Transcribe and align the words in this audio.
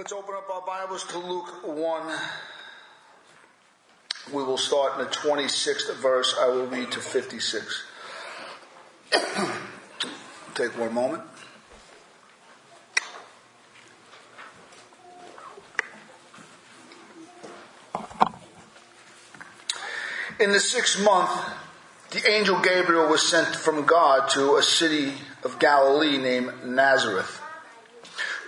Let's 0.00 0.12
open 0.12 0.34
up 0.34 0.48
our 0.48 0.62
Bibles 0.62 1.04
to 1.08 1.18
Luke 1.18 1.62
1. 1.62 2.18
We 4.32 4.42
will 4.42 4.56
start 4.56 4.98
in 4.98 5.04
the 5.04 5.10
26th 5.10 5.94
verse. 5.96 6.34
I 6.40 6.48
will 6.48 6.66
read 6.68 6.90
to 6.92 7.00
56. 7.00 7.84
Take 10.54 10.78
one 10.78 10.94
moment. 10.94 11.22
In 20.40 20.52
the 20.52 20.60
sixth 20.60 21.04
month, 21.04 21.30
the 22.12 22.26
angel 22.26 22.58
Gabriel 22.60 23.06
was 23.06 23.20
sent 23.20 23.54
from 23.54 23.84
God 23.84 24.30
to 24.30 24.56
a 24.56 24.62
city 24.62 25.12
of 25.44 25.58
Galilee 25.58 26.16
named 26.16 26.64
Nazareth 26.64 27.39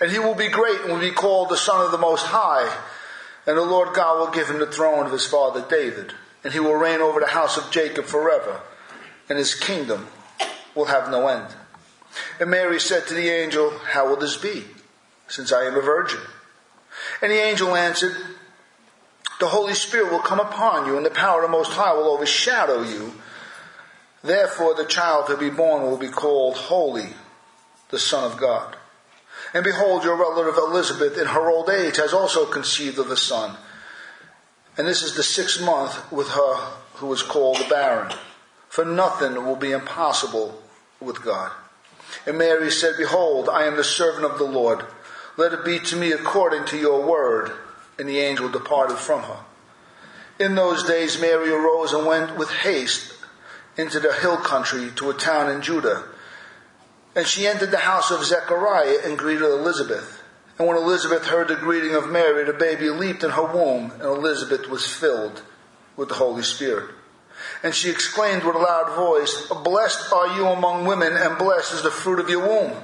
And 0.00 0.10
he 0.10 0.18
will 0.18 0.34
be 0.34 0.48
great 0.48 0.80
and 0.80 0.92
will 0.92 1.00
be 1.00 1.10
called 1.10 1.48
the 1.48 1.56
Son 1.56 1.84
of 1.84 1.90
the 1.90 1.98
Most 1.98 2.26
High. 2.26 2.72
And 3.46 3.56
the 3.56 3.64
Lord 3.64 3.94
God 3.94 4.18
will 4.18 4.32
give 4.32 4.48
him 4.48 4.58
the 4.58 4.66
throne 4.66 5.06
of 5.06 5.12
his 5.12 5.26
father 5.26 5.64
David. 5.68 6.12
And 6.44 6.52
he 6.52 6.60
will 6.60 6.74
reign 6.74 7.00
over 7.00 7.20
the 7.20 7.26
house 7.26 7.56
of 7.56 7.70
Jacob 7.70 8.04
forever. 8.04 8.60
And 9.28 9.38
his 9.38 9.54
kingdom 9.54 10.06
will 10.74 10.86
have 10.86 11.10
no 11.10 11.26
end. 11.26 11.54
And 12.40 12.50
Mary 12.50 12.80
said 12.80 13.06
to 13.06 13.14
the 13.14 13.28
angel, 13.28 13.70
How 13.70 14.08
will 14.08 14.16
this 14.16 14.36
be, 14.36 14.64
since 15.26 15.52
I 15.52 15.64
am 15.64 15.76
a 15.76 15.80
virgin? 15.80 16.20
And 17.20 17.30
the 17.30 17.42
angel 17.42 17.74
answered, 17.74 18.16
The 19.40 19.48
Holy 19.48 19.74
Spirit 19.74 20.10
will 20.10 20.20
come 20.20 20.40
upon 20.40 20.86
you, 20.86 20.96
and 20.96 21.04
the 21.04 21.10
power 21.10 21.42
of 21.42 21.50
the 21.50 21.56
Most 21.56 21.72
High 21.72 21.92
will 21.92 22.08
overshadow 22.08 22.82
you. 22.82 23.14
Therefore, 24.22 24.74
the 24.74 24.84
child 24.84 25.26
to 25.26 25.36
be 25.36 25.50
born 25.50 25.82
will 25.82 25.96
be 25.96 26.08
called 26.08 26.56
Holy, 26.56 27.10
the 27.90 27.98
Son 27.98 28.24
of 28.24 28.38
God. 28.38 28.76
And 29.54 29.64
behold, 29.64 30.04
your 30.04 30.16
relative 30.16 30.56
Elizabeth 30.56 31.18
in 31.18 31.26
her 31.28 31.50
old 31.50 31.70
age 31.70 31.96
has 31.96 32.12
also 32.12 32.44
conceived 32.44 32.98
of 32.98 33.10
a 33.10 33.16
son. 33.16 33.56
And 34.76 34.86
this 34.86 35.02
is 35.02 35.16
the 35.16 35.22
sixth 35.22 35.60
month 35.62 36.12
with 36.12 36.28
her 36.28 36.54
who 36.94 37.12
is 37.12 37.22
called 37.22 37.58
the 37.58 37.68
barren. 37.68 38.12
For 38.68 38.84
nothing 38.84 39.34
will 39.46 39.56
be 39.56 39.72
impossible 39.72 40.62
with 41.00 41.22
God. 41.22 41.50
And 42.26 42.38
Mary 42.38 42.70
said, 42.70 42.94
Behold, 42.98 43.48
I 43.48 43.64
am 43.64 43.76
the 43.76 43.84
servant 43.84 44.24
of 44.24 44.38
the 44.38 44.44
Lord. 44.44 44.84
Let 45.36 45.52
it 45.52 45.64
be 45.64 45.78
to 45.80 45.96
me 45.96 46.12
according 46.12 46.66
to 46.66 46.78
your 46.78 47.04
word. 47.04 47.52
And 47.98 48.08
the 48.08 48.18
angel 48.18 48.48
departed 48.48 48.98
from 48.98 49.22
her. 49.22 49.40
In 50.38 50.54
those 50.54 50.84
days, 50.84 51.20
Mary 51.20 51.50
arose 51.50 51.92
and 51.92 52.06
went 52.06 52.36
with 52.36 52.50
haste 52.50 53.14
into 53.76 53.98
the 53.98 54.12
hill 54.12 54.36
country 54.36 54.90
to 54.96 55.10
a 55.10 55.14
town 55.14 55.50
in 55.50 55.62
Judah 55.62 56.04
and 57.14 57.26
she 57.26 57.46
entered 57.46 57.70
the 57.70 57.78
house 57.78 58.10
of 58.10 58.24
Zechariah 58.24 58.98
and 59.04 59.18
greeted 59.18 59.44
Elizabeth. 59.44 60.22
And 60.58 60.66
when 60.66 60.76
Elizabeth 60.76 61.24
heard 61.24 61.48
the 61.48 61.56
greeting 61.56 61.94
of 61.94 62.10
Mary, 62.10 62.44
the 62.44 62.52
baby 62.52 62.90
leaped 62.90 63.22
in 63.22 63.30
her 63.30 63.44
womb, 63.44 63.92
and 63.92 64.02
Elizabeth 64.02 64.68
was 64.68 64.86
filled 64.86 65.42
with 65.96 66.08
the 66.08 66.14
Holy 66.14 66.42
Spirit. 66.42 66.90
And 67.62 67.74
she 67.74 67.90
exclaimed 67.90 68.44
with 68.44 68.56
a 68.56 68.58
loud 68.58 68.94
voice, 68.96 69.48
Blessed 69.64 70.12
are 70.12 70.36
you 70.36 70.46
among 70.46 70.84
women, 70.84 71.12
and 71.14 71.38
blessed 71.38 71.74
is 71.74 71.82
the 71.82 71.90
fruit 71.90 72.18
of 72.18 72.28
your 72.28 72.46
womb. 72.46 72.76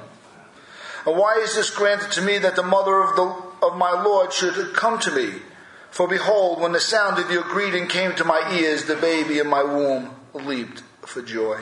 And 1.06 1.18
why 1.18 1.40
is 1.42 1.54
this 1.54 1.70
granted 1.70 2.12
to 2.12 2.22
me 2.22 2.38
that 2.38 2.56
the 2.56 2.62
mother 2.62 3.02
of, 3.02 3.16
the, 3.16 3.66
of 3.66 3.76
my 3.76 3.90
Lord 3.90 4.32
should 4.32 4.74
come 4.74 4.98
to 5.00 5.10
me? 5.10 5.42
For 5.90 6.08
behold, 6.08 6.60
when 6.60 6.72
the 6.72 6.80
sound 6.80 7.18
of 7.18 7.30
your 7.30 7.42
greeting 7.42 7.86
came 7.86 8.14
to 8.16 8.24
my 8.24 8.56
ears, 8.56 8.84
the 8.86 8.96
baby 8.96 9.38
in 9.38 9.48
my 9.48 9.62
womb 9.62 10.10
leaped 10.32 10.82
for 11.02 11.22
joy. 11.22 11.60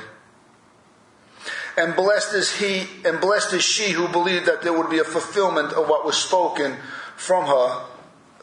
And 1.76 1.96
blessed 1.96 2.34
is 2.34 2.56
he, 2.56 2.86
and 3.04 3.20
blessed 3.20 3.54
is 3.54 3.64
she 3.64 3.92
who 3.92 4.08
believed 4.08 4.46
that 4.46 4.62
there 4.62 4.76
would 4.76 4.90
be 4.90 4.98
a 4.98 5.04
fulfillment 5.04 5.72
of 5.72 5.88
what 5.88 6.04
was 6.04 6.16
spoken 6.18 6.76
from 7.16 7.46
her, 7.46 7.84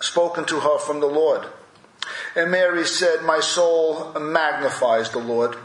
spoken 0.01 0.45
to 0.45 0.59
her 0.59 0.79
from 0.79 0.99
the 0.99 1.07
Lord. 1.07 1.45
And 2.35 2.49
Mary 2.49 2.85
said, 2.85 3.21
My 3.23 3.39
soul 3.39 4.13
magnifies 4.19 5.11
the 5.11 5.19
Lord, 5.19 5.57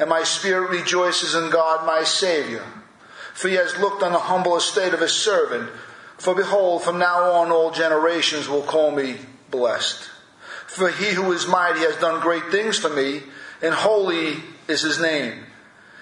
and 0.00 0.10
my 0.10 0.24
spirit 0.24 0.70
rejoices 0.70 1.34
in 1.34 1.50
God 1.50 1.86
my 1.86 2.02
Savior. 2.02 2.64
For 3.34 3.48
he 3.48 3.54
has 3.54 3.78
looked 3.78 4.02
on 4.02 4.12
the 4.12 4.18
humble 4.18 4.56
estate 4.56 4.94
of 4.94 5.00
his 5.00 5.12
servant. 5.12 5.70
For 6.18 6.34
behold, 6.34 6.82
from 6.82 6.98
now 6.98 7.30
on 7.32 7.52
all 7.52 7.70
generations 7.70 8.48
will 8.48 8.62
call 8.62 8.90
me 8.90 9.16
blessed. 9.50 10.10
For 10.66 10.88
he 10.88 11.10
who 11.10 11.30
is 11.32 11.46
mighty 11.46 11.80
has 11.80 11.96
done 11.96 12.20
great 12.20 12.46
things 12.46 12.78
for 12.78 12.88
me, 12.88 13.22
and 13.62 13.74
holy 13.74 14.38
is 14.66 14.82
his 14.82 15.00
name 15.00 15.44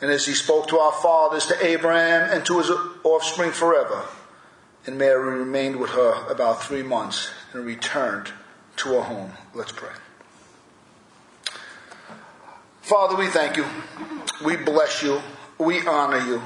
And 0.00 0.10
as 0.10 0.26
he 0.26 0.32
spoke 0.32 0.68
to 0.68 0.78
our 0.78 0.92
fathers, 0.92 1.46
to 1.46 1.66
Abraham, 1.66 2.30
and 2.30 2.46
to 2.46 2.58
his 2.58 2.70
offspring 3.04 3.50
forever. 3.50 4.04
And 4.86 4.96
Mary 4.96 5.38
remained 5.38 5.76
with 5.76 5.90
her 5.90 6.26
about 6.30 6.62
three 6.62 6.82
months 6.82 7.30
and 7.52 7.66
returned 7.66 8.32
to 8.76 8.94
her 8.94 9.02
home. 9.02 9.32
Let's 9.54 9.72
pray. 9.72 9.90
Father, 12.82 13.16
we 13.16 13.26
thank 13.26 13.56
you. 13.56 13.66
We 14.44 14.56
bless 14.56 15.02
you. 15.02 15.20
We 15.58 15.86
honor 15.86 16.24
you. 16.26 16.42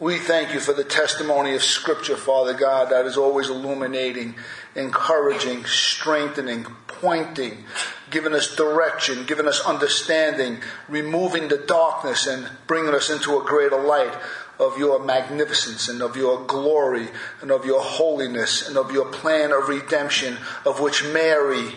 We 0.00 0.18
thank 0.18 0.52
you 0.52 0.58
for 0.58 0.72
the 0.72 0.82
testimony 0.82 1.54
of 1.54 1.62
Scripture, 1.62 2.16
Father 2.16 2.52
God, 2.52 2.90
that 2.90 3.06
is 3.06 3.16
always 3.16 3.48
illuminating, 3.48 4.34
encouraging, 4.74 5.64
strengthening, 5.66 6.66
pointing, 7.04 7.64
giving 8.10 8.32
us 8.32 8.56
direction, 8.56 9.26
giving 9.26 9.46
us 9.46 9.60
understanding, 9.66 10.58
removing 10.88 11.48
the 11.48 11.58
darkness 11.58 12.26
and 12.26 12.48
bringing 12.66 12.94
us 12.94 13.10
into 13.10 13.38
a 13.38 13.44
greater 13.44 13.78
light 13.78 14.14
of 14.58 14.78
your 14.78 15.04
magnificence 15.04 15.86
and 15.90 16.00
of 16.00 16.16
your 16.16 16.46
glory 16.46 17.08
and 17.42 17.50
of 17.50 17.66
your 17.66 17.82
holiness 17.82 18.66
and 18.66 18.78
of 18.78 18.90
your 18.90 19.04
plan 19.12 19.52
of 19.52 19.68
redemption 19.68 20.38
of 20.64 20.80
which 20.80 21.04
Mary 21.12 21.72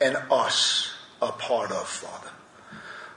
and 0.00 0.16
us 0.30 0.94
are 1.20 1.32
part 1.32 1.72
of, 1.72 1.88
Father. 1.88 2.30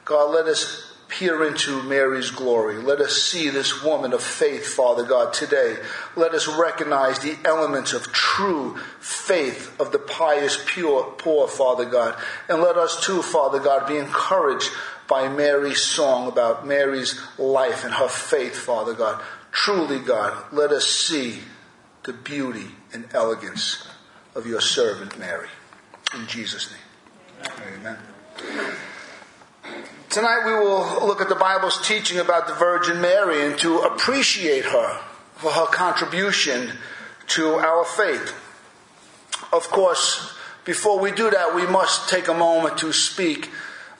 God, 0.03 0.33
let 0.33 0.47
us 0.47 0.91
peer 1.11 1.45
into 1.45 1.83
Mary's 1.83 2.31
glory. 2.31 2.81
Let 2.81 3.01
us 3.01 3.22
see 3.22 3.49
this 3.49 3.83
woman 3.83 4.13
of 4.13 4.23
faith, 4.23 4.66
Father 4.66 5.03
God, 5.03 5.33
today. 5.33 5.75
Let 6.16 6.33
us 6.33 6.47
recognize 6.47 7.19
the 7.19 7.38
elements 7.44 7.94
of 7.94 8.11
true 8.13 8.77
faith 8.99 9.79
of 9.79 9.91
the 9.91 9.99
pious, 9.99 10.63
pure, 10.66 11.03
poor, 11.17 11.47
Father 11.47 11.85
God. 11.85 12.17
And 12.47 12.61
let 12.61 12.78
us 12.78 13.05
too, 13.05 13.22
Father 13.22 13.59
God, 13.59 13.87
be 13.87 13.97
encouraged 13.97 14.69
by 15.08 15.28
Mary's 15.28 15.81
song 15.81 16.29
about 16.29 16.66
Mary's 16.66 17.19
life 17.37 17.84
and 17.84 17.93
her 17.93 18.08
faith, 18.08 18.55
Father 18.55 18.93
God. 18.93 19.22
Truly, 19.52 19.99
God, 19.99 20.53
let 20.53 20.72
us 20.72 20.85
see 20.87 21.40
the 22.03 22.13
beauty 22.13 22.67
and 22.93 23.08
elegance 23.13 23.85
of 24.34 24.47
your 24.47 24.61
servant 24.61 25.19
Mary. 25.19 25.49
In 26.16 26.25
Jesus' 26.28 26.72
name. 26.72 27.49
Amen. 27.78 27.97
Tonight 30.09 30.44
we 30.46 30.53
will 30.53 31.08
look 31.08 31.22
at 31.22 31.29
the 31.29 31.35
Bible's 31.35 31.88
teaching 31.88 32.20
about 32.20 32.47
the 32.47 32.53
Virgin 32.53 33.00
Mary 33.00 33.46
and 33.46 33.58
to 33.59 33.79
appreciate 33.79 34.66
her 34.66 35.00
for 35.35 35.52
her 35.52 35.68
contribution 35.68 36.73
to 37.28 37.56
our 37.56 37.85
faith. 37.85 38.35
Of 39.53 39.70
course, 39.70 40.34
before 40.66 41.00
we 41.00 41.12
do 41.12 41.29
that, 41.29 41.56
we 41.56 41.66
must 41.66 42.09
take 42.09 42.28
a 42.28 42.34
moment 42.34 42.78
to 42.79 42.91
speak 42.91 43.50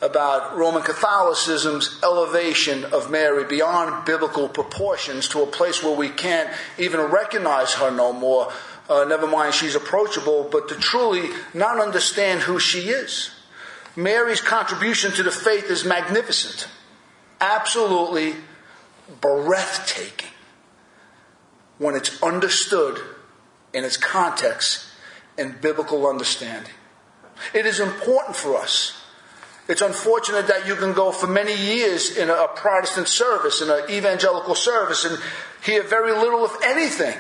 about 0.02 0.58
Roman 0.58 0.84
Catholicism's 0.84 2.00
elevation 2.04 2.86
of 2.86 3.10
Mary 3.10 3.46
beyond 3.46 4.06
biblical 4.06 4.50
proportions 4.50 5.30
to 5.30 5.44
a 5.44 5.48
place 5.48 5.84
where 5.84 5.96
we 5.96 6.10
can't 6.10 6.50
even 6.78 7.00
recognize 7.00 7.74
her 7.76 7.92
no 7.92 8.12
more, 8.12 8.52
uh, 8.90 9.06
never 9.06 9.28
mind 9.28 9.54
she's 9.54 9.76
approachable, 9.76 10.50
but 10.52 10.68
to 10.70 10.76
truly 10.76 11.30
not 11.54 11.80
understand 11.80 12.42
who 12.42 12.60
she 12.60 12.90
is. 12.90 13.32
Mary's 13.96 14.42
contribution 14.42 15.12
to 15.14 15.24
the 15.24 15.32
faith 15.32 15.70
is 15.70 15.84
magnificent, 15.84 16.68
absolutely 17.40 18.36
breathtaking 19.20 20.30
when 21.78 21.96
it's 21.96 22.22
understood 22.22 23.00
in 23.74 23.84
its 23.84 23.98
context 23.98 24.88
and 25.38 25.60
biblical 25.60 26.08
understanding. 26.08 26.74
It 27.54 27.66
is 27.66 27.80
important 27.80 28.36
for 28.36 28.56
us. 28.56 29.02
It's 29.68 29.82
unfortunate 29.82 30.48
that 30.48 30.68
you 30.68 30.76
can 30.76 30.94
go 30.94 31.12
for 31.12 31.28
many 31.28 31.56
years 31.56 32.18
in 32.18 32.30
a 32.30 32.48
Protestant 32.56 33.08
service, 33.08 33.62
in 33.62 33.70
an 33.70 33.90
evangelical 33.90 34.56
service, 34.56 35.06
and 35.06 35.18
hear 35.64 35.84
very 35.84 36.12
little, 36.12 36.46
if 36.46 36.64
anything, 36.64 37.18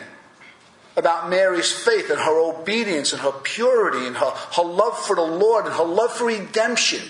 about 0.95 1.29
Mary's 1.29 1.71
faith 1.71 2.09
and 2.09 2.19
her 2.19 2.39
obedience 2.39 3.13
and 3.13 3.21
her 3.21 3.31
purity 3.31 4.05
and 4.05 4.17
her, 4.17 4.29
her 4.29 4.63
love 4.63 4.97
for 4.97 5.15
the 5.15 5.21
Lord 5.21 5.65
and 5.65 5.73
her 5.73 5.85
love 5.85 6.11
for 6.11 6.25
redemption. 6.25 7.01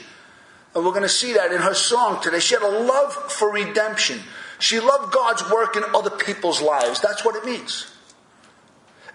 And 0.74 0.86
we're 0.86 0.92
going 0.92 1.04
to 1.04 1.10
see 1.10 1.34
that 1.34 1.52
in 1.52 1.62
her 1.62 1.74
song 1.74 2.22
today. 2.22 2.40
She 2.40 2.54
had 2.54 2.64
a 2.64 2.80
love 2.80 3.14
for 3.14 3.52
redemption. 3.52 4.20
She 4.60 4.80
loved 4.80 5.12
God's 5.12 5.50
work 5.50 5.76
in 5.76 5.84
other 5.96 6.12
people's 6.12 6.62
lives. 6.62 7.02
That's 7.02 7.26
what 7.26 7.36
it 7.36 7.44
means. 7.44 7.92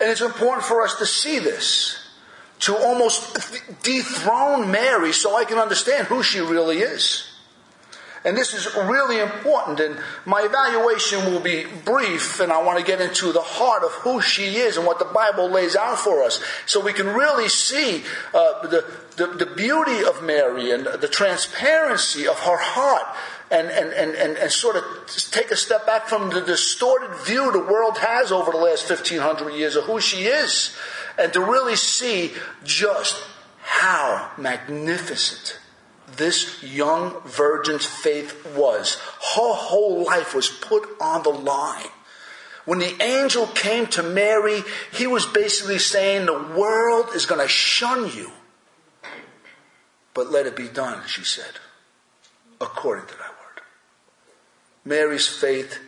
And 0.00 0.10
it's 0.10 0.20
important 0.20 0.64
for 0.66 0.82
us 0.82 0.96
to 0.98 1.06
see 1.06 1.38
this, 1.38 1.98
to 2.60 2.76
almost 2.76 3.54
dethrone 3.82 4.70
Mary 4.70 5.12
so 5.12 5.36
I 5.36 5.44
can 5.44 5.58
understand 5.58 6.08
who 6.08 6.22
she 6.22 6.40
really 6.40 6.80
is. 6.80 7.25
And 8.26 8.36
this 8.36 8.54
is 8.54 8.74
really 8.74 9.20
important. 9.20 9.78
And 9.78 9.96
my 10.24 10.42
evaluation 10.42 11.32
will 11.32 11.38
be 11.38 11.64
brief, 11.84 12.40
and 12.40 12.52
I 12.52 12.60
want 12.60 12.76
to 12.80 12.84
get 12.84 13.00
into 13.00 13.30
the 13.30 13.40
heart 13.40 13.84
of 13.84 13.92
who 13.92 14.20
she 14.20 14.56
is 14.56 14.76
and 14.76 14.84
what 14.84 14.98
the 14.98 15.04
Bible 15.04 15.48
lays 15.48 15.76
out 15.76 16.00
for 16.00 16.24
us 16.24 16.42
so 16.66 16.80
we 16.80 16.92
can 16.92 17.06
really 17.06 17.48
see 17.48 18.02
uh, 18.34 18.66
the, 18.66 18.84
the, 19.16 19.28
the 19.28 19.46
beauty 19.46 20.04
of 20.04 20.24
Mary 20.24 20.72
and 20.72 20.86
the 20.86 21.06
transparency 21.06 22.26
of 22.26 22.36
her 22.40 22.58
heart. 22.58 23.16
And, 23.48 23.68
and, 23.68 23.92
and, 23.92 24.36
and, 24.36 24.50
sort 24.50 24.74
of 24.74 24.82
take 25.30 25.52
a 25.52 25.56
step 25.56 25.86
back 25.86 26.08
from 26.08 26.30
the 26.30 26.40
distorted 26.40 27.14
view 27.18 27.52
the 27.52 27.60
world 27.60 27.96
has 27.98 28.32
over 28.32 28.50
the 28.50 28.58
last 28.58 28.90
1500 28.90 29.54
years 29.54 29.76
of 29.76 29.84
who 29.84 30.00
she 30.00 30.24
is, 30.24 30.76
and 31.16 31.32
to 31.32 31.38
really 31.38 31.76
see 31.76 32.32
just 32.64 33.22
how 33.60 34.32
magnificent 34.36 35.60
this 36.16 36.62
young 36.62 37.20
virgin's 37.24 37.86
faith 37.86 38.54
was. 38.56 38.94
Her 38.94 39.54
whole 39.54 40.04
life 40.04 40.34
was 40.34 40.48
put 40.48 40.88
on 41.00 41.22
the 41.22 41.30
line. 41.30 41.88
When 42.64 42.78
the 42.80 43.00
angel 43.02 43.46
came 43.46 43.86
to 43.88 44.02
Mary, 44.02 44.62
he 44.92 45.06
was 45.06 45.24
basically 45.26 45.78
saying, 45.78 46.26
The 46.26 46.32
world 46.56 47.10
is 47.14 47.26
going 47.26 47.40
to 47.40 47.48
shun 47.48 48.10
you. 48.10 48.32
But 50.14 50.30
let 50.30 50.46
it 50.46 50.56
be 50.56 50.68
done, 50.68 51.02
she 51.06 51.22
said, 51.22 51.60
according 52.60 53.06
to 53.06 53.14
thy 53.14 53.28
word. 53.28 53.62
Mary's 54.84 55.28
faith 55.28 55.78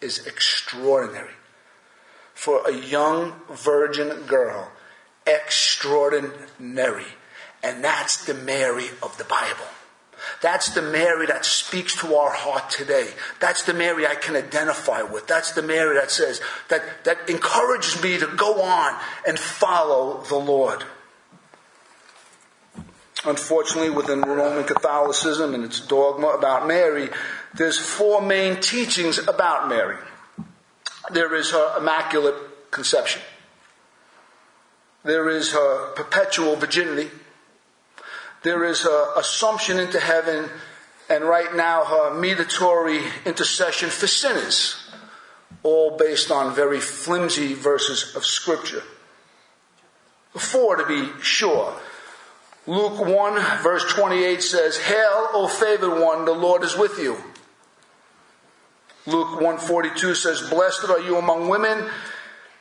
is 0.00 0.26
extraordinary. 0.26 1.34
For 2.34 2.66
a 2.66 2.72
young 2.72 3.34
virgin 3.50 4.26
girl, 4.26 4.70
extraordinary. 5.26 7.06
And 7.62 7.82
that's 7.82 8.24
the 8.24 8.34
Mary 8.34 8.88
of 9.02 9.16
the 9.18 9.24
Bible. 9.24 9.66
That's 10.42 10.70
the 10.70 10.82
Mary 10.82 11.26
that 11.26 11.44
speaks 11.44 11.94
to 12.00 12.14
our 12.14 12.30
heart 12.30 12.70
today. 12.70 13.08
That's 13.40 13.62
the 13.62 13.74
Mary 13.74 14.06
I 14.06 14.14
can 14.14 14.36
identify 14.36 15.02
with. 15.02 15.26
That's 15.26 15.52
the 15.52 15.62
Mary 15.62 15.96
that 15.96 16.10
says, 16.10 16.40
that, 16.68 17.04
that 17.04 17.28
encourages 17.28 18.02
me 18.02 18.18
to 18.18 18.26
go 18.26 18.62
on 18.62 18.98
and 19.26 19.38
follow 19.38 20.22
the 20.28 20.36
Lord. 20.36 20.84
Unfortunately, 23.24 23.90
within 23.90 24.20
Roman 24.20 24.64
Catholicism 24.64 25.54
and 25.54 25.64
its 25.64 25.80
dogma 25.80 26.28
about 26.28 26.68
Mary, 26.68 27.10
there's 27.54 27.78
four 27.78 28.22
main 28.22 28.60
teachings 28.60 29.18
about 29.18 29.68
Mary. 29.68 29.96
There 31.10 31.34
is 31.34 31.50
her 31.50 31.78
immaculate 31.78 32.70
conception. 32.70 33.22
There 35.04 35.28
is 35.28 35.52
her 35.52 35.92
perpetual 35.94 36.56
virginity 36.56 37.10
there 38.42 38.64
is 38.64 38.84
a 38.84 39.12
assumption 39.16 39.78
into 39.78 39.98
heaven, 39.98 40.48
and 41.10 41.24
right 41.24 41.54
now 41.54 41.84
her 41.84 42.14
mediatory 42.14 43.00
intercession 43.24 43.90
for 43.90 44.06
sinners, 44.06 44.90
all 45.62 45.96
based 45.96 46.30
on 46.30 46.54
very 46.54 46.80
flimsy 46.80 47.54
verses 47.54 48.14
of 48.14 48.24
Scripture. 48.24 48.82
Four 50.36 50.76
to 50.76 50.86
be 50.86 51.10
sure. 51.22 51.74
Luke 52.66 53.00
1 53.00 53.62
verse 53.62 53.92
28 53.92 54.42
says, 54.42 54.76
Hail, 54.76 55.28
O 55.32 55.48
favored 55.48 56.00
one, 56.00 56.26
the 56.26 56.32
Lord 56.32 56.62
is 56.62 56.76
with 56.76 56.98
you. 56.98 57.16
Luke 59.06 59.40
142 59.40 60.14
says, 60.14 60.50
Blessed 60.50 60.90
are 60.90 61.00
you 61.00 61.16
among 61.16 61.48
women, 61.48 61.88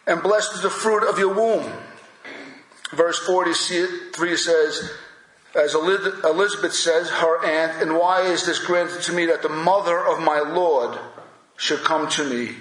and 0.07 0.23
blessed 0.23 0.56
is 0.56 0.62
the 0.62 0.69
fruit 0.69 1.03
of 1.03 1.19
your 1.19 1.33
womb. 1.33 1.69
Verse 2.91 3.19
43 3.19 4.38
says, 4.38 4.89
as 5.57 5.74
Elizabeth 5.75 6.74
says, 6.74 7.09
her 7.09 7.44
aunt, 7.44 7.81
and 7.81 7.98
why 7.98 8.21
is 8.21 8.45
this 8.45 8.59
granted 8.59 9.01
to 9.04 9.13
me 9.13 9.25
that 9.25 9.42
the 9.42 9.50
mother 9.50 10.06
of 10.06 10.19
my 10.19 10.39
Lord 10.39 10.98
should 11.57 11.83
come 11.83 12.07
to 12.09 12.24
me? 12.24 12.56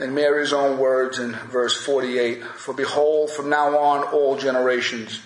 In 0.00 0.14
Mary's 0.14 0.52
own 0.52 0.78
words 0.78 1.18
in 1.18 1.32
verse 1.32 1.76
48, 1.76 2.42
for 2.42 2.74
behold, 2.74 3.30
from 3.30 3.48
now 3.50 3.78
on 3.78 4.02
all 4.04 4.36
generations 4.36 5.20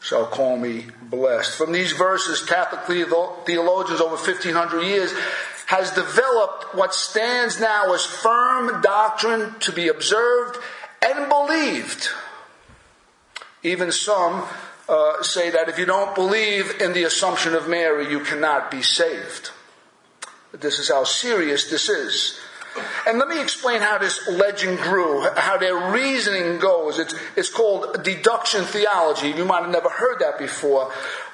shall 0.00 0.26
call 0.26 0.56
me 0.56 0.86
blessed. 1.02 1.56
From 1.56 1.72
these 1.72 1.92
verses, 1.92 2.44
Catholic 2.44 2.82
theologians 2.86 4.00
over 4.00 4.16
1500 4.16 4.82
years 4.82 5.12
has 5.66 5.90
developed 5.90 6.74
what 6.74 6.94
stands 6.94 7.58
now 7.58 7.92
as 7.92 8.04
firm 8.04 8.80
doctrine 8.82 9.58
to 9.60 9.72
be 9.72 9.88
observed 9.88 10.58
and 11.02 11.28
believed. 11.28 12.08
Even 13.62 13.90
some 13.90 14.44
uh, 14.88 15.22
say 15.22 15.50
that 15.50 15.68
if 15.68 15.78
you 15.78 15.86
don't 15.86 16.14
believe 16.14 16.80
in 16.80 16.92
the 16.92 17.02
assumption 17.04 17.54
of 17.54 17.68
Mary, 17.68 18.10
you 18.10 18.20
cannot 18.20 18.70
be 18.70 18.82
saved. 18.82 19.50
This 20.52 20.78
is 20.78 20.88
how 20.88 21.04
serious 21.04 21.68
this 21.70 21.88
is. 21.88 22.38
And 23.06 23.18
let 23.18 23.28
me 23.28 23.40
explain 23.40 23.80
how 23.80 23.98
this 23.98 24.28
legend 24.28 24.78
grew, 24.78 25.26
how 25.36 25.56
their 25.56 25.92
reasoning 25.92 26.58
goes. 26.58 26.98
It's, 26.98 27.14
it's 27.36 27.48
called 27.48 28.02
deduction 28.04 28.64
theology. 28.64 29.30
You 29.30 29.44
might 29.44 29.62
have 29.62 29.70
never 29.70 29.88
heard 29.88 30.18
that 30.20 30.38
before. 30.38 30.92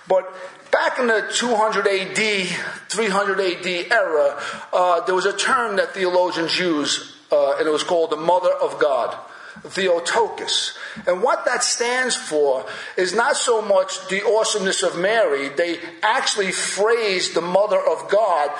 But 0.08 0.32
back 0.70 0.98
in 0.98 1.06
the 1.08 1.28
200 1.32 1.86
AD, 1.86 2.46
300 2.88 3.40
AD 3.40 3.92
era, 3.92 4.42
uh, 4.72 5.00
there 5.04 5.14
was 5.14 5.26
a 5.26 5.36
term 5.36 5.76
that 5.76 5.94
theologians 5.94 6.58
use, 6.58 7.16
uh, 7.30 7.56
and 7.58 7.66
it 7.66 7.70
was 7.70 7.84
called 7.84 8.10
the 8.10 8.16
Mother 8.16 8.52
of 8.52 8.78
God. 8.78 9.16
Theotokos. 9.64 10.76
And 11.06 11.22
what 11.22 11.44
that 11.44 11.62
stands 11.62 12.16
for 12.16 12.66
is 12.96 13.14
not 13.14 13.36
so 13.36 13.62
much 13.62 14.08
the 14.08 14.26
awesomeness 14.26 14.82
of 14.82 14.98
Mary, 14.98 15.48
they 15.50 15.78
actually 16.02 16.50
phrase 16.50 17.32
the 17.32 17.40
Mother 17.40 17.78
of 17.78 18.08
God 18.10 18.50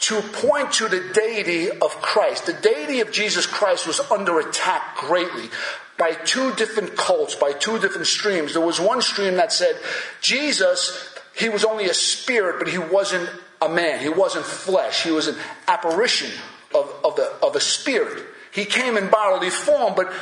to 0.00 0.20
point 0.20 0.72
to 0.72 0.88
the 0.88 1.10
deity 1.12 1.70
of 1.70 2.00
Christ. 2.00 2.46
The 2.46 2.52
deity 2.52 3.00
of 3.00 3.10
Jesus 3.10 3.46
Christ 3.46 3.86
was 3.86 4.00
under 4.10 4.38
attack 4.38 4.96
greatly 4.96 5.50
by 5.98 6.12
two 6.12 6.52
different 6.54 6.96
cults, 6.96 7.34
by 7.34 7.52
two 7.52 7.78
different 7.78 8.06
streams. 8.06 8.52
There 8.52 8.64
was 8.64 8.80
one 8.80 9.02
stream 9.02 9.34
that 9.36 9.52
said 9.52 9.76
Jesus, 10.20 11.14
he 11.34 11.48
was 11.48 11.64
only 11.64 11.86
a 11.86 11.94
spirit, 11.94 12.58
but 12.58 12.68
he 12.68 12.78
wasn't 12.78 13.28
a 13.60 13.68
man. 13.68 14.00
He 14.00 14.08
wasn't 14.08 14.44
flesh. 14.44 15.02
He 15.04 15.10
was 15.10 15.28
an 15.28 15.36
apparition 15.68 16.30
of, 16.74 16.92
of, 17.04 17.16
the, 17.16 17.32
of 17.42 17.56
a 17.56 17.60
spirit. 17.60 18.24
He 18.52 18.64
came 18.64 18.96
in 18.96 19.08
bodily 19.08 19.50
form, 19.50 19.94
but 19.94 20.12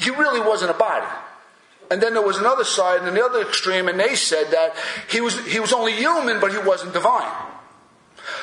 he 0.00 0.10
really 0.10 0.40
wasn't 0.40 0.70
a 0.70 0.74
body. 0.74 1.06
And 1.90 2.00
then 2.00 2.14
there 2.14 2.22
was 2.22 2.38
another 2.38 2.64
side 2.64 3.02
and 3.02 3.16
the 3.16 3.24
other 3.24 3.42
extreme, 3.42 3.88
and 3.88 3.98
they 3.98 4.14
said 4.14 4.52
that 4.52 4.74
he 5.08 5.20
was, 5.20 5.38
he 5.46 5.58
was 5.58 5.72
only 5.72 5.92
human, 5.92 6.40
but 6.40 6.52
he 6.52 6.58
wasn't 6.58 6.92
divine. 6.92 7.32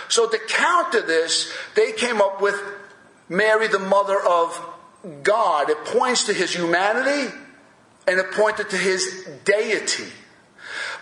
So 0.10 0.28
to 0.28 0.38
counter 0.48 1.02
this, 1.02 1.52
they 1.76 1.94
came 1.94 2.22
up 2.22 2.42
with 2.42 2.62
Mary, 3.30 3.68
the 3.68 3.80
mother 3.80 4.20
of 4.20 4.60
God. 5.24 5.70
It 5.70 5.84
points 5.86 6.26
to 6.26 6.34
his 6.34 6.54
humanity 6.54 7.34
and 8.08 8.20
it 8.20 8.32
pointed 8.32 8.70
to 8.70 8.78
his 8.78 9.28
deity. 9.46 10.12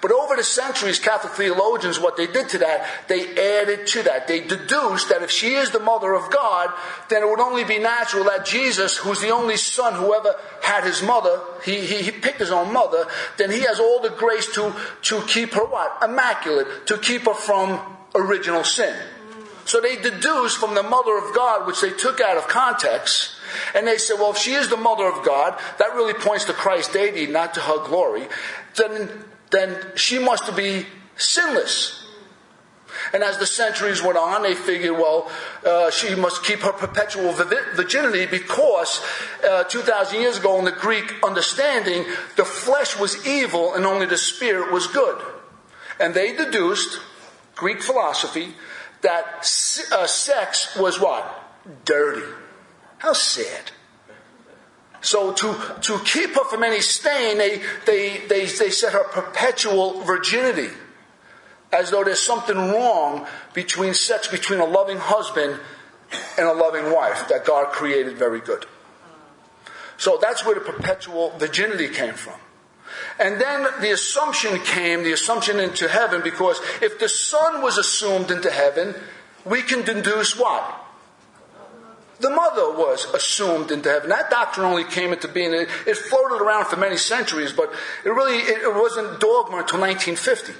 But 0.02 0.12
over 0.12 0.36
the 0.36 0.44
centuries, 0.44 1.00
Catholic 1.00 1.34
theologians, 1.34 2.00
what 2.00 2.18
they 2.18 2.28
did 2.28 2.50
to 2.50 2.58
that, 2.60 2.88
they 3.08 3.32
added 3.60 3.88
to 3.88 4.04
that. 4.04 4.28
They 4.28 4.42
deduced 4.42 5.10
that 5.10 5.24
if 5.24 5.32
she 5.32 5.54
is 5.56 5.72
the 5.72 5.80
mother 5.80 6.14
of 6.14 6.32
God, 6.32 6.72
then 7.10 7.24
it 7.24 7.30
would 7.30 7.40
only 7.40 7.64
be 7.64 7.80
natural 7.80 8.24
that 8.26 8.46
Jesus, 8.46 8.98
who's 8.98 9.22
the 9.22 9.30
only 9.30 9.58
son 9.58 9.94
who 9.94 10.14
ever 10.14 10.36
had 10.62 10.84
his 10.84 11.02
mother, 11.02 11.40
he, 11.64 11.86
he, 11.86 12.04
he 12.04 12.12
picked 12.12 12.40
his 12.40 12.52
own 12.52 12.72
mother, 12.74 13.06
then 13.38 13.52
he 13.52 13.62
has 13.62 13.80
all 13.80 14.02
the 14.02 14.10
grace 14.10 14.52
to, 14.54 14.74
to 15.04 15.22
keep 15.22 15.54
her 15.54 15.66
what? 15.66 15.98
Immaculate, 16.04 16.88
to 16.88 16.98
keep 16.98 17.24
her 17.26 17.34
from 17.34 17.80
original 18.14 18.64
sin. 18.64 18.96
So 19.66 19.82
they 19.82 19.96
deduced 19.96 20.58
from 20.58 20.76
the 20.76 20.84
mother 20.84 21.18
of 21.18 21.36
God, 21.36 21.66
which 21.66 21.82
they 21.82 21.90
took 21.92 22.22
out 22.22 22.38
of 22.38 22.48
context, 22.48 23.36
And 23.74 23.88
they 23.88 23.98
said, 23.98 24.18
well, 24.20 24.32
if 24.32 24.38
she 24.38 24.54
is 24.54 24.70
the 24.70 24.78
mother 24.78 25.06
of 25.06 25.26
God, 25.26 25.60
that 25.80 25.96
really 25.96 26.14
points 26.14 26.46
to 26.46 26.54
Christ's 26.54 26.94
deity, 26.94 27.28
not 27.28 27.54
to 27.56 27.62
her 27.62 27.84
glory, 27.86 28.28
then, 28.76 29.10
then 29.52 29.78
she 29.96 30.20
must 30.20 30.56
be 30.56 30.86
sinless. 31.18 32.06
And 33.14 33.24
as 33.24 33.38
the 33.38 33.46
centuries 33.46 34.02
went 34.02 34.18
on, 34.18 34.44
they 34.44 34.56
figured, 34.56 34.94
well, 34.94 35.30
uh, 35.66 35.92
she 35.92 36.16
must 36.16 36.44
keep 36.44 36.60
her 36.60 36.72
perpetual 36.72 37.32
virginity 37.34 38.26
because 38.26 39.02
uh, 39.48 39.64
2,000 39.66 40.22
years 40.22 40.38
ago, 40.38 40.58
in 40.60 40.66
the 40.66 40.72
Greek 40.72 41.14
understanding, 41.24 42.06
the 42.36 42.46
flesh 42.46 42.98
was 42.98 43.26
evil 43.28 43.74
and 43.74 43.86
only 43.86 44.06
the 44.06 44.18
spirit 44.18 44.72
was 44.72 44.88
good. 44.88 45.22
And 46.00 46.14
they 46.14 46.36
deduced, 46.36 47.00
Greek 47.56 47.82
philosophy, 47.82 48.54
that 49.02 49.40
uh, 49.92 50.08
sex 50.08 50.76
was 50.76 51.00
what? 51.00 51.26
Dirty. 51.86 52.26
How 52.98 53.14
sad. 53.14 53.72
So 55.06 55.34
to, 55.34 55.76
to 55.82 56.00
keep 56.00 56.34
her 56.34 56.44
from 56.46 56.64
any 56.64 56.82
stain, 56.82 57.38
they, 57.38 57.62
they, 57.86 58.24
they, 58.28 58.48
they 58.48 58.72
set 58.72 58.92
her 58.94 59.04
perpetual 59.04 60.02
virginity 60.02 60.70
as 61.72 61.92
though 61.92 62.04
there's 62.04 62.20
something 62.20 62.58
wrong 62.58 63.28
between 63.54 63.94
sex 63.94 64.28
between 64.28 64.60
a 64.60 64.66
loving 64.66 64.98
husband 64.98 65.60
and 66.40 66.48
a 66.48 66.54
loving 66.54 66.92
wife 66.92 67.28
that 67.28 67.46
God 67.46 67.72
created 67.72 68.18
very 68.18 68.40
good. 68.40 68.66
So 69.98 70.18
that's 70.20 70.44
where 70.44 70.56
the 70.56 70.62
perpetual 70.62 71.38
virginity 71.38 71.90
came 71.90 72.16
from. 72.16 72.40
And 73.20 73.40
then 73.40 73.68
the 73.82 73.92
assumption 73.92 74.58
came, 74.62 75.04
the 75.04 75.12
assumption 75.12 75.60
into 75.60 75.88
heaven, 75.88 76.22
because 76.24 76.60
if 76.82 76.98
the 76.98 77.10
Son 77.10 77.62
was 77.62 77.78
assumed 77.78 78.32
into 78.32 78.50
heaven, 78.50 78.96
we 79.46 79.62
can 79.62 79.84
deduce 79.84 80.36
what? 80.36 80.85
The 82.20 82.30
mother 82.30 82.72
was 82.72 83.06
assumed 83.14 83.72
into 83.72 83.90
heaven. 83.90 84.10
That 84.10 84.30
doctrine 84.30 84.66
only 84.66 84.86
came 84.86 85.12
into 85.12 85.28
being. 85.28 85.54
It, 85.54 85.68
it 85.86 85.98
floated 85.98 86.42
around 86.42 86.66
for 86.66 86.78
many 86.78 86.98
centuries, 86.98 87.52
but 87.52 87.74
it 88.06 88.10
really 88.10 88.38
it, 88.38 88.62
it 88.62 88.74
wasn't 88.74 89.20
dogma 89.20 89.58
until 89.58 89.82
1950. 89.82 90.54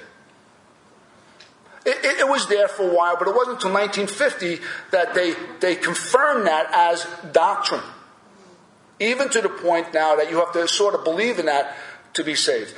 It, 1.86 2.04
it, 2.04 2.20
it, 2.20 2.28
was 2.28 2.48
there 2.48 2.66
for 2.66 2.82
a 2.82 2.94
while, 2.94 3.16
but 3.16 3.28
it 3.28 3.34
wasn't 3.34 3.56
until 3.56 3.72
1950 3.72 4.58
that 4.90 5.14
they, 5.14 5.34
they 5.60 5.76
confirmed 5.76 6.46
that 6.48 6.68
as 6.74 7.06
doctrine. 7.32 7.82
Even 8.98 9.28
to 9.28 9.40
the 9.40 9.48
point 9.48 9.94
now 9.94 10.16
that 10.16 10.28
you 10.28 10.38
have 10.38 10.52
to 10.52 10.66
sort 10.66 10.96
of 10.96 11.04
believe 11.04 11.38
in 11.38 11.46
that 11.46 11.76
to 12.14 12.24
be 12.24 12.34
saved. 12.34 12.74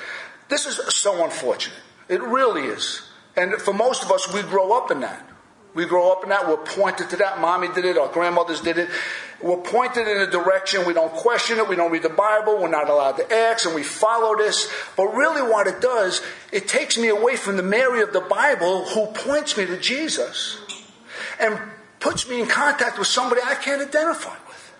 This 0.50 0.66
is 0.66 0.76
so 0.94 1.24
unfortunate. 1.24 1.78
It 2.08 2.22
really 2.22 2.66
is. 2.66 3.08
And 3.34 3.54
for 3.54 3.72
most 3.72 4.02
of 4.02 4.10
us, 4.10 4.32
we 4.32 4.42
grow 4.42 4.72
up 4.72 4.90
in 4.90 5.00
that. 5.00 5.27
We 5.78 5.86
grow 5.86 6.10
up 6.10 6.24
in 6.24 6.30
that. 6.30 6.48
We're 6.48 6.56
pointed 6.56 7.08
to 7.10 7.16
that. 7.18 7.40
Mommy 7.40 7.68
did 7.68 7.84
it. 7.84 7.96
Our 7.96 8.08
grandmothers 8.08 8.60
did 8.60 8.78
it. 8.78 8.88
We're 9.40 9.58
pointed 9.58 10.08
in 10.08 10.16
a 10.16 10.28
direction. 10.28 10.84
We 10.84 10.92
don't 10.92 11.12
question 11.12 11.58
it. 11.58 11.68
We 11.68 11.76
don't 11.76 11.92
read 11.92 12.02
the 12.02 12.08
Bible. 12.08 12.60
We're 12.60 12.66
not 12.66 12.90
allowed 12.90 13.12
to 13.18 13.32
ask, 13.32 13.64
and 13.64 13.76
we 13.76 13.84
follow 13.84 14.36
this. 14.36 14.68
But 14.96 15.14
really, 15.14 15.40
what 15.40 15.68
it 15.68 15.80
does, 15.80 16.20
it 16.50 16.66
takes 16.66 16.98
me 16.98 17.06
away 17.06 17.36
from 17.36 17.56
the 17.56 17.62
Mary 17.62 18.02
of 18.02 18.12
the 18.12 18.22
Bible 18.22 18.86
who 18.86 19.06
points 19.06 19.56
me 19.56 19.66
to 19.66 19.78
Jesus 19.78 20.58
and 21.38 21.56
puts 22.00 22.28
me 22.28 22.40
in 22.40 22.48
contact 22.48 22.98
with 22.98 23.06
somebody 23.06 23.40
I 23.44 23.54
can't 23.54 23.80
identify 23.80 24.34
with. 24.48 24.74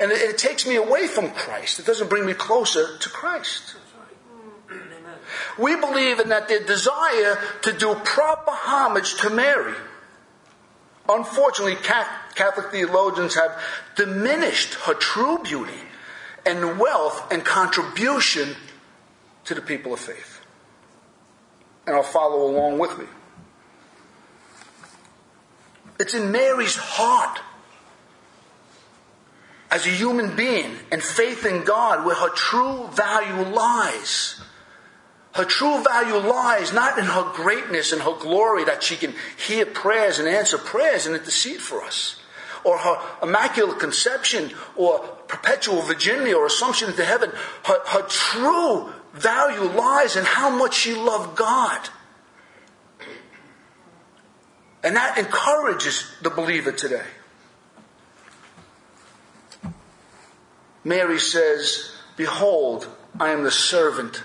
And 0.00 0.10
it, 0.10 0.22
it 0.22 0.38
takes 0.38 0.66
me 0.66 0.74
away 0.74 1.06
from 1.06 1.30
Christ. 1.30 1.78
It 1.78 1.86
doesn't 1.86 2.10
bring 2.10 2.26
me 2.26 2.34
closer 2.34 2.98
to 2.98 3.08
Christ. 3.10 3.76
We 5.58 5.76
believe 5.76 6.20
in 6.20 6.28
that 6.30 6.48
their 6.48 6.64
desire 6.64 7.38
to 7.62 7.72
do 7.72 7.94
proper 7.94 8.52
homage 8.52 9.16
to 9.18 9.30
Mary. 9.30 9.74
Unfortunately, 11.08 11.76
Catholic 11.76 12.70
theologians 12.70 13.34
have 13.34 13.60
diminished 13.96 14.74
her 14.74 14.94
true 14.94 15.38
beauty 15.38 15.80
and 16.46 16.78
wealth 16.78 17.32
and 17.32 17.44
contribution 17.44 18.56
to 19.44 19.54
the 19.54 19.60
people 19.60 19.92
of 19.92 20.00
faith. 20.00 20.40
And 21.86 21.96
I'll 21.96 22.02
follow 22.02 22.48
along 22.48 22.78
with 22.78 22.96
me. 22.98 23.06
It's 25.98 26.14
in 26.14 26.32
Mary's 26.32 26.76
heart 26.76 27.40
as 29.70 29.86
a 29.86 29.90
human 29.90 30.36
being 30.36 30.76
and 30.90 31.02
faith 31.02 31.44
in 31.44 31.64
God 31.64 32.04
where 32.04 32.14
her 32.14 32.28
true 32.30 32.88
value 32.92 33.52
lies. 33.52 34.40
Her 35.34 35.44
true 35.44 35.82
value 35.82 36.16
lies 36.16 36.72
not 36.72 36.98
in 36.98 37.06
her 37.06 37.32
greatness 37.32 37.92
and 37.92 38.02
her 38.02 38.16
glory 38.18 38.64
that 38.64 38.82
she 38.82 38.96
can 38.96 39.14
hear 39.46 39.64
prayers 39.64 40.18
and 40.18 40.28
answer 40.28 40.58
prayers 40.58 41.06
and 41.06 41.16
intercede 41.16 41.60
for 41.60 41.82
us, 41.82 42.20
or 42.64 42.78
her 42.78 42.96
immaculate 43.22 43.78
conception, 43.78 44.52
or 44.76 44.98
perpetual 45.28 45.80
virginity, 45.82 46.34
or 46.34 46.44
assumption 46.44 46.90
into 46.90 47.04
heaven. 47.04 47.30
Her, 47.64 47.78
her 47.86 48.02
true 48.02 48.92
value 49.14 49.70
lies 49.70 50.16
in 50.16 50.24
how 50.24 50.50
much 50.50 50.74
she 50.74 50.94
loved 50.94 51.36
God. 51.36 51.88
And 54.84 54.96
that 54.96 55.16
encourages 55.16 56.10
the 56.20 56.30
believer 56.30 56.72
today. 56.72 57.06
Mary 60.84 61.18
says, 61.18 61.92
Behold, 62.16 62.88
I 63.18 63.30
am 63.30 63.44
the 63.44 63.50
servant 63.50 64.22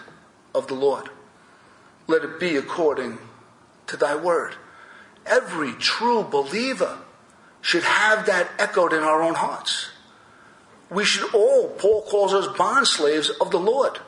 of 0.58 0.68
the 0.68 0.74
Lord. 0.74 1.10
Let 2.08 2.24
it 2.24 2.40
be 2.40 2.56
according 2.56 3.20
to 3.88 3.98
thy 3.98 4.16
word. 4.16 4.56
Every 5.26 5.74
true 5.74 6.24
believer 6.24 6.98
should 7.62 7.84
have 7.84 8.26
that 8.28 8.50
echoed 8.58 8.94
in 8.94 9.04
our 9.04 9.22
own 9.22 9.36
hearts. 9.36 9.90
We 10.90 11.04
should 11.04 11.34
all, 11.34 11.70
Paul 11.70 12.04
calls 12.04 12.34
us 12.34 12.58
bond 12.58 12.88
slaves 12.88 13.30
of 13.30 13.52
the 13.52 13.60
Lord. 13.60 14.00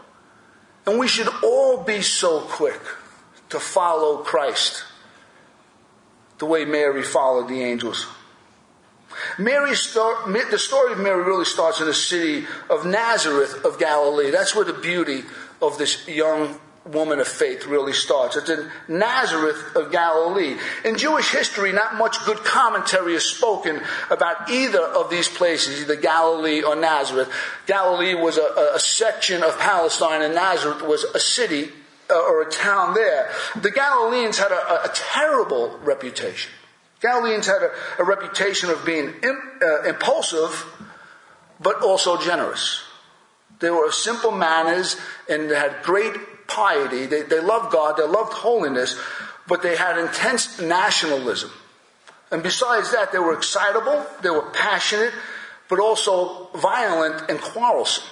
And 0.85 0.97
we 0.97 1.07
should 1.07 1.27
all 1.43 1.83
be 1.83 2.01
so 2.01 2.41
quick 2.41 2.81
to 3.49 3.59
follow 3.59 4.23
Christ 4.23 4.83
the 6.37 6.45
way 6.45 6.63
Mary 6.63 7.03
followed 7.03 7.49
the 7.49 7.61
angels. 7.61 8.07
Mary 9.37 9.75
story, 9.75 10.41
the 10.49 10.57
story 10.57 10.93
of 10.93 10.99
Mary 10.99 11.21
really 11.23 11.45
starts 11.45 11.81
in 11.81 11.87
the 11.87 11.93
city 11.93 12.47
of 12.69 12.85
Nazareth 12.85 13.65
of 13.65 13.77
Galilee. 13.77 14.31
That's 14.31 14.55
where 14.55 14.63
the 14.63 14.73
beauty 14.73 15.23
of 15.61 15.77
this 15.77 16.07
young 16.07 16.59
woman 16.85 17.19
of 17.19 17.27
faith 17.27 17.65
really 17.65 17.93
starts. 17.93 18.35
It's 18.35 18.49
in 18.49 18.69
Nazareth 18.87 19.75
of 19.75 19.91
Galilee. 19.91 20.57
In 20.83 20.97
Jewish 20.97 21.31
history, 21.31 21.71
not 21.71 21.95
much 21.95 22.23
good 22.25 22.37
commentary 22.39 23.15
is 23.15 23.23
spoken 23.23 23.81
about 24.09 24.49
either 24.49 24.81
of 24.81 25.09
these 25.09 25.27
places, 25.27 25.81
either 25.81 25.95
Galilee 25.95 26.61
or 26.61 26.75
Nazareth. 26.75 27.31
Galilee 27.67 28.15
was 28.15 28.37
a, 28.37 28.71
a 28.75 28.79
section 28.79 29.43
of 29.43 29.57
Palestine, 29.59 30.21
and 30.21 30.33
Nazareth 30.33 30.81
was 30.81 31.03
a 31.03 31.19
city 31.19 31.69
uh, 32.09 32.15
or 32.15 32.41
a 32.41 32.49
town 32.49 32.93
there. 32.95 33.29
The 33.61 33.71
Galileans 33.71 34.37
had 34.39 34.51
a, 34.51 34.85
a 34.85 34.91
terrible 34.93 35.77
reputation. 35.83 36.51
Galileans 37.01 37.45
had 37.45 37.61
a, 37.61 37.71
a 37.99 38.03
reputation 38.03 38.69
of 38.69 38.83
being 38.85 39.13
uh, 39.61 39.83
impulsive, 39.83 40.65
but 41.59 41.81
also 41.81 42.17
generous. 42.17 42.83
They 43.59 43.69
were 43.69 43.85
of 43.85 43.93
simple 43.93 44.31
manners 44.31 44.97
and 45.29 45.49
they 45.49 45.55
had 45.55 45.83
great 45.83 46.47
piety. 46.47 47.05
They, 47.05 47.23
they 47.23 47.39
loved 47.39 47.71
God, 47.71 47.97
they 47.97 48.07
loved 48.07 48.33
holiness, 48.33 48.99
but 49.47 49.61
they 49.61 49.75
had 49.75 49.97
intense 49.97 50.59
nationalism. 50.59 51.51
And 52.31 52.43
besides 52.43 52.91
that, 52.91 53.11
they 53.11 53.19
were 53.19 53.33
excitable, 53.33 54.05
they 54.21 54.29
were 54.29 54.49
passionate, 54.51 55.13
but 55.67 55.79
also 55.79 56.49
violent 56.55 57.29
and 57.29 57.39
quarrelsome. 57.39 58.03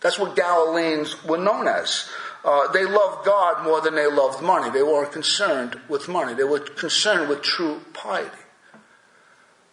That's 0.00 0.18
what 0.18 0.36
Galileans 0.36 1.24
were 1.24 1.38
known 1.38 1.66
as. 1.66 2.08
Uh, 2.44 2.70
they 2.72 2.84
loved 2.84 3.26
God 3.26 3.64
more 3.64 3.80
than 3.80 3.94
they 3.94 4.06
loved 4.06 4.42
money. 4.42 4.70
They 4.70 4.82
weren't 4.82 5.12
concerned 5.12 5.80
with 5.88 6.08
money. 6.08 6.34
They 6.34 6.44
were 6.44 6.60
concerned 6.60 7.28
with 7.28 7.42
true 7.42 7.80
piety. 7.92 8.30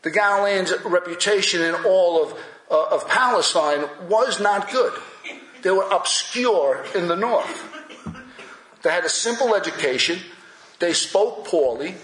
The 0.02 0.12
Galileans' 0.12 0.74
reputation 0.84 1.62
in 1.62 1.76
all 1.86 2.24
of 2.24 2.38
uh, 2.70 2.84
of 2.92 3.08
Palestine 3.08 3.86
was 4.10 4.40
not 4.40 4.72
good. 4.72 4.94
They 5.62 5.72
were 5.72 5.88
obscure 5.92 6.86
in 6.94 7.08
the 7.08 7.16
north. 7.16 7.64
They 8.84 8.92
had 8.92 9.04
a 9.04 9.10
simple 9.10 9.56
education. 9.56 10.20
They 10.80 10.94
spoke 10.94 11.46
poorly. 11.46 11.96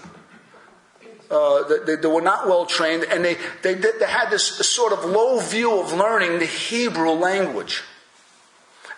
Uh, 1.30 1.62
they, 1.86 1.96
they, 1.96 2.08
were 2.08 2.20
not 2.20 2.46
well 2.46 2.66
trained, 2.66 3.04
and 3.04 3.24
they, 3.24 3.36
they, 3.62 3.74
they 3.74 4.06
had 4.06 4.30
this 4.30 4.44
sort 4.68 4.92
of 4.92 5.04
low 5.04 5.38
view 5.40 5.80
of 5.80 5.92
learning 5.92 6.38
the 6.40 6.46
Hebrew 6.46 7.12
language. 7.12 7.82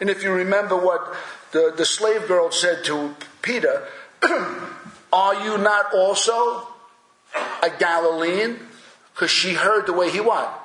And 0.01 0.11
if 0.11 0.25
you 0.25 0.33
remember 0.33 0.77
what 0.77 1.15
the, 1.53 1.73
the 1.77 1.85
slave 1.85 2.27
girl 2.27 2.51
said 2.51 2.85
to 2.87 3.15
Peter, 3.43 3.87
Are 5.15 5.45
you 5.45 5.59
not 5.59 5.95
also 5.95 6.67
a 7.63 7.71
Galilean? 7.79 8.59
Because 9.15 9.31
she 9.31 9.55
heard 9.55 9.87
the 9.87 9.93
way 9.93 10.11
he 10.11 10.19
what? 10.19 10.61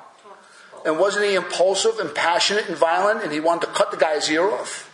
And 0.84 0.98
wasn't 0.98 1.26
he 1.26 1.34
impulsive 1.34 1.98
and 1.98 2.14
passionate 2.14 2.68
and 2.68 2.76
violent 2.76 3.22
and 3.22 3.32
he 3.32 3.40
wanted 3.40 3.66
to 3.66 3.72
cut 3.72 3.90
the 3.90 3.96
guy's 3.96 4.30
ear 4.30 4.48
off? 4.50 4.86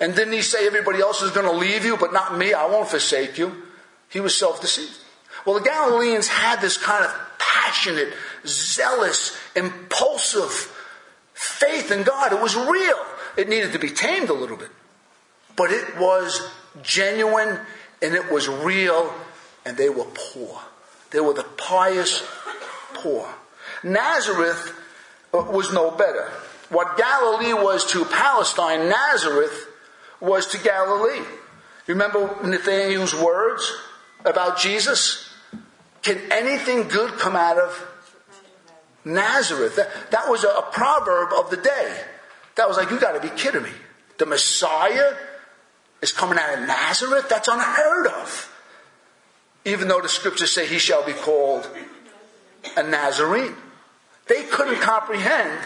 And 0.00 0.14
didn't 0.14 0.34
he 0.34 0.42
say 0.42 0.66
everybody 0.66 1.00
else 1.00 1.22
is 1.22 1.32
going 1.32 1.46
to 1.46 1.52
leave 1.52 1.84
you, 1.84 1.96
but 1.96 2.12
not 2.12 2.38
me? 2.38 2.52
I 2.52 2.66
won't 2.66 2.88
forsake 2.88 3.36
you. 3.36 3.62
He 4.08 4.20
was 4.20 4.36
self 4.36 4.60
deceived. 4.60 4.96
Well, 5.44 5.58
the 5.58 5.64
Galileans 5.64 6.28
had 6.28 6.60
this 6.60 6.76
kind 6.76 7.04
of 7.04 7.14
passionate, 7.38 8.12
zealous, 8.46 9.36
impulsive 9.56 10.74
faith 11.34 11.90
in 11.90 12.02
God. 12.02 12.32
It 12.32 12.40
was 12.40 12.56
real. 12.56 12.98
It 13.36 13.48
needed 13.48 13.72
to 13.72 13.78
be 13.78 13.90
tamed 13.90 14.30
a 14.30 14.34
little 14.34 14.56
bit. 14.56 14.70
But 15.56 15.70
it 15.72 15.98
was 15.98 16.48
genuine 16.82 17.58
and 18.02 18.14
it 18.14 18.30
was 18.30 18.48
real, 18.48 19.12
and 19.64 19.76
they 19.76 19.88
were 19.88 20.06
poor. 20.14 20.60
They 21.10 21.20
were 21.20 21.34
the 21.34 21.42
pious 21.42 22.22
poor. 22.94 23.28
Nazareth 23.82 24.72
was 25.32 25.72
no 25.72 25.90
better. 25.90 26.30
What 26.70 26.96
Galilee 26.96 27.54
was 27.54 27.86
to 27.92 28.04
Palestine, 28.04 28.88
Nazareth 28.88 29.66
was 30.20 30.46
to 30.48 30.58
Galilee. 30.58 31.24
Remember 31.86 32.36
Nathaniel's 32.44 33.14
words 33.14 33.70
about 34.24 34.58
Jesus? 34.58 35.32
Can 36.02 36.20
anything 36.30 36.88
good 36.88 37.12
come 37.18 37.36
out 37.36 37.58
of 37.58 37.86
Nazareth? 39.04 39.76
That, 39.76 40.10
that 40.10 40.28
was 40.28 40.44
a, 40.44 40.48
a 40.48 40.62
proverb 40.70 41.30
of 41.32 41.50
the 41.50 41.56
day. 41.56 42.00
That 42.56 42.68
was 42.68 42.76
like, 42.76 42.90
you 42.90 43.00
gotta 43.00 43.20
be 43.20 43.30
kidding 43.30 43.62
me. 43.62 43.70
The 44.18 44.26
Messiah 44.26 45.14
is 46.02 46.12
coming 46.12 46.38
out 46.38 46.58
of 46.58 46.66
Nazareth? 46.66 47.28
That's 47.28 47.48
unheard 47.48 48.08
of. 48.08 48.54
Even 49.64 49.88
though 49.88 50.00
the 50.00 50.08
scriptures 50.08 50.50
say 50.50 50.66
he 50.66 50.78
shall 50.78 51.04
be 51.04 51.12
called 51.12 51.68
a 52.76 52.82
Nazarene. 52.82 53.54
They 54.28 54.44
couldn't 54.44 54.80
comprehend 54.80 55.58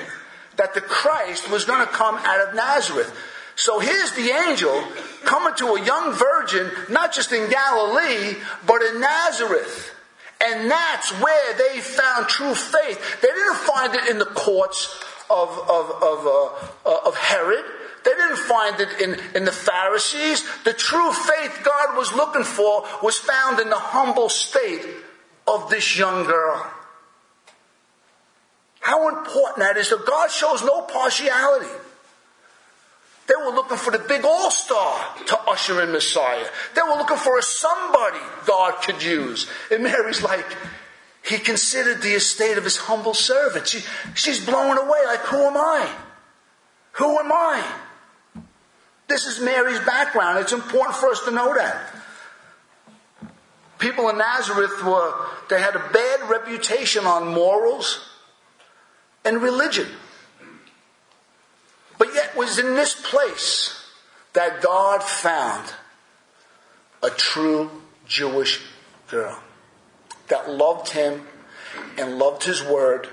that 0.56 0.74
the 0.74 0.80
Christ 0.80 1.50
was 1.50 1.64
going 1.64 1.80
to 1.80 1.92
come 1.92 2.16
out 2.16 2.48
of 2.48 2.54
Nazareth. 2.54 3.12
So 3.56 3.78
here's 3.78 4.12
the 4.12 4.30
angel 4.30 4.82
coming 5.24 5.54
to 5.56 5.74
a 5.74 5.84
young 5.84 6.12
virgin, 6.12 6.70
not 6.88 7.12
just 7.12 7.32
in 7.32 7.50
Galilee, 7.50 8.36
but 8.66 8.82
in 8.82 9.00
Nazareth. 9.00 9.94
And 10.40 10.70
that's 10.70 11.10
where 11.20 11.54
they 11.54 11.80
found 11.80 12.28
true 12.28 12.54
faith. 12.54 13.20
They 13.20 13.28
didn't 13.28 13.56
find 13.56 13.94
it 13.94 14.08
in 14.08 14.18
the 14.18 14.24
courts 14.26 14.98
of, 15.30 15.48
of, 15.50 15.90
of, 16.02 16.26
uh, 16.84 17.08
of 17.08 17.16
Herod. 17.16 17.64
They 18.04 18.10
didn't 18.10 18.38
find 18.38 18.80
it 18.80 19.00
in, 19.00 19.20
in 19.36 19.44
the 19.44 19.52
Pharisees. 19.52 20.44
The 20.64 20.72
true 20.72 21.12
faith 21.12 21.60
God 21.64 21.96
was 21.96 22.12
looking 22.12 22.42
for 22.42 22.84
was 23.02 23.18
found 23.18 23.60
in 23.60 23.70
the 23.70 23.78
humble 23.78 24.28
state 24.28 24.84
of 25.46 25.70
this 25.70 25.96
young 25.96 26.24
girl. 26.24 26.68
How 28.82 29.08
important 29.08 29.58
that 29.58 29.76
is 29.76 29.90
that 29.90 30.04
God 30.04 30.28
shows 30.28 30.62
no 30.62 30.82
partiality. 30.82 31.70
They 33.28 33.34
were 33.36 33.54
looking 33.54 33.76
for 33.76 33.92
the 33.92 34.00
big 34.00 34.24
all 34.24 34.50
star 34.50 35.16
to 35.26 35.38
usher 35.42 35.80
in 35.82 35.92
Messiah. 35.92 36.44
They 36.74 36.82
were 36.82 36.98
looking 36.98 37.16
for 37.16 37.38
a 37.38 37.42
somebody 37.42 38.18
God 38.44 38.82
could 38.82 39.00
use. 39.00 39.48
And 39.70 39.84
Mary's 39.84 40.22
like, 40.22 40.44
he 41.24 41.38
considered 41.38 42.02
the 42.02 42.14
estate 42.14 42.58
of 42.58 42.64
his 42.64 42.76
humble 42.76 43.14
servant. 43.14 43.68
She, 43.68 43.84
she's 44.14 44.44
blown 44.44 44.76
away, 44.76 44.98
like, 45.06 45.20
who 45.20 45.36
am 45.36 45.56
I? 45.56 45.88
Who 46.94 47.18
am 47.20 47.30
I? 47.30 47.64
This 49.06 49.26
is 49.26 49.38
Mary's 49.40 49.78
background. 49.80 50.40
It's 50.40 50.52
important 50.52 50.96
for 50.96 51.08
us 51.10 51.24
to 51.26 51.30
know 51.30 51.54
that. 51.54 51.94
People 53.78 54.08
in 54.08 54.18
Nazareth 54.18 54.82
were, 54.84 55.14
they 55.48 55.60
had 55.60 55.76
a 55.76 55.88
bad 55.92 56.28
reputation 56.28 57.06
on 57.06 57.32
morals 57.32 58.08
and 59.24 59.42
religion. 59.42 59.88
But 61.98 62.14
yet 62.14 62.36
was 62.36 62.58
in 62.58 62.74
this 62.74 62.94
place 62.94 63.78
that 64.32 64.62
God 64.62 65.02
found 65.02 65.72
a 67.02 67.10
true 67.10 67.70
Jewish 68.06 68.60
girl 69.08 69.38
that 70.28 70.50
loved 70.50 70.88
him 70.88 71.22
and 71.98 72.18
loved 72.18 72.44
his 72.44 72.62
word 72.62 73.08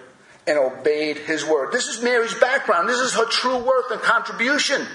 and 0.47 0.57
obeyed 0.57 1.17
his 1.17 1.45
word. 1.45 1.71
This 1.71 1.87
is 1.87 2.01
Mary's 2.01 2.33
background. 2.33 2.89
This 2.89 2.99
is 2.99 3.13
her 3.13 3.25
true 3.25 3.57
worth 3.57 3.91
and 3.91 4.01
contribution. 4.01 4.87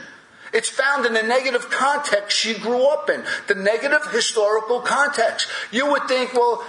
It's 0.52 0.68
found 0.68 1.04
in 1.04 1.14
the 1.14 1.22
negative 1.22 1.68
context 1.68 2.36
she 2.36 2.54
grew 2.54 2.84
up 2.86 3.10
in, 3.10 3.24
the 3.48 3.56
negative 3.56 4.10
historical 4.12 4.80
context. 4.80 5.48
You 5.72 5.90
would 5.90 6.06
think, 6.06 6.32
well, 6.32 6.64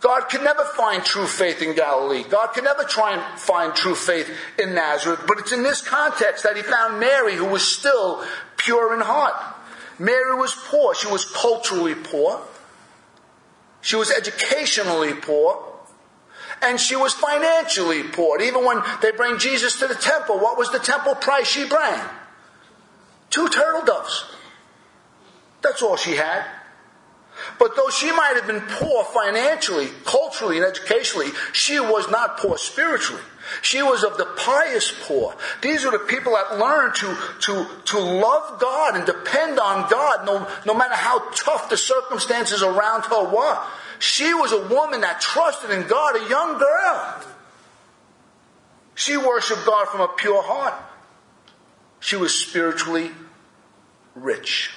God 0.00 0.30
could 0.30 0.42
never 0.42 0.64
find 0.64 1.04
true 1.04 1.26
faith 1.26 1.60
in 1.60 1.74
Galilee. 1.74 2.24
God 2.28 2.48
could 2.48 2.64
never 2.64 2.84
try 2.84 3.14
and 3.14 3.38
find 3.38 3.74
true 3.74 3.94
faith 3.94 4.30
in 4.58 4.74
Nazareth. 4.74 5.20
But 5.26 5.38
it's 5.38 5.52
in 5.52 5.62
this 5.62 5.82
context 5.82 6.42
that 6.44 6.56
he 6.56 6.62
found 6.62 6.98
Mary, 6.98 7.34
who 7.34 7.44
was 7.44 7.66
still 7.66 8.24
pure 8.56 8.94
in 8.94 9.00
heart. 9.00 9.34
Mary 9.98 10.34
was 10.34 10.54
poor. 10.54 10.94
She 10.94 11.08
was 11.08 11.26
culturally 11.26 11.94
poor. 11.94 12.40
She 13.82 13.96
was 13.96 14.10
educationally 14.10 15.12
poor. 15.12 15.62
And 16.62 16.80
she 16.80 16.96
was 16.96 17.12
financially 17.12 18.02
poor. 18.04 18.40
Even 18.40 18.64
when 18.64 18.82
they 19.02 19.10
bring 19.10 19.38
Jesus 19.38 19.78
to 19.80 19.86
the 19.86 19.94
temple, 19.94 20.38
what 20.38 20.56
was 20.56 20.70
the 20.72 20.78
temple 20.78 21.14
price 21.14 21.46
she 21.46 21.66
brought? 21.66 22.10
Two 23.28 23.48
turtle 23.48 23.84
doves. 23.84 24.24
That's 25.62 25.82
all 25.82 25.96
she 25.96 26.16
had. 26.16 26.44
But 27.58 27.76
though 27.76 27.88
she 27.90 28.10
might 28.12 28.34
have 28.36 28.46
been 28.46 28.62
poor 28.62 29.04
financially, 29.04 29.88
culturally, 30.04 30.56
and 30.56 30.66
educationally, 30.66 31.28
she 31.52 31.80
was 31.80 32.08
not 32.10 32.38
poor 32.38 32.58
spiritually. 32.58 33.22
She 33.62 33.82
was 33.82 34.04
of 34.04 34.16
the 34.16 34.26
pious 34.36 34.92
poor. 35.02 35.34
These 35.60 35.84
are 35.84 35.90
the 35.90 35.98
people 35.98 36.32
that 36.32 36.58
learn 36.58 36.92
to, 36.94 37.16
to, 37.42 37.66
to 37.86 37.98
love 37.98 38.60
God 38.60 38.96
and 38.96 39.04
depend 39.04 39.58
on 39.58 39.90
God 39.90 40.26
no, 40.26 40.48
no 40.66 40.74
matter 40.74 40.94
how 40.94 41.30
tough 41.30 41.68
the 41.68 41.76
circumstances 41.76 42.62
around 42.62 43.04
her 43.06 43.24
were. 43.24 43.58
She 43.98 44.32
was 44.32 44.52
a 44.52 44.68
woman 44.68 45.02
that 45.02 45.20
trusted 45.20 45.70
in 45.70 45.86
God, 45.86 46.16
a 46.16 46.28
young 46.28 46.58
girl. 46.58 47.22
She 48.94 49.16
worshiped 49.16 49.66
God 49.66 49.88
from 49.88 50.00
a 50.00 50.08
pure 50.08 50.42
heart. 50.42 50.74
She 51.98 52.16
was 52.16 52.34
spiritually 52.34 53.10
rich. 54.14 54.70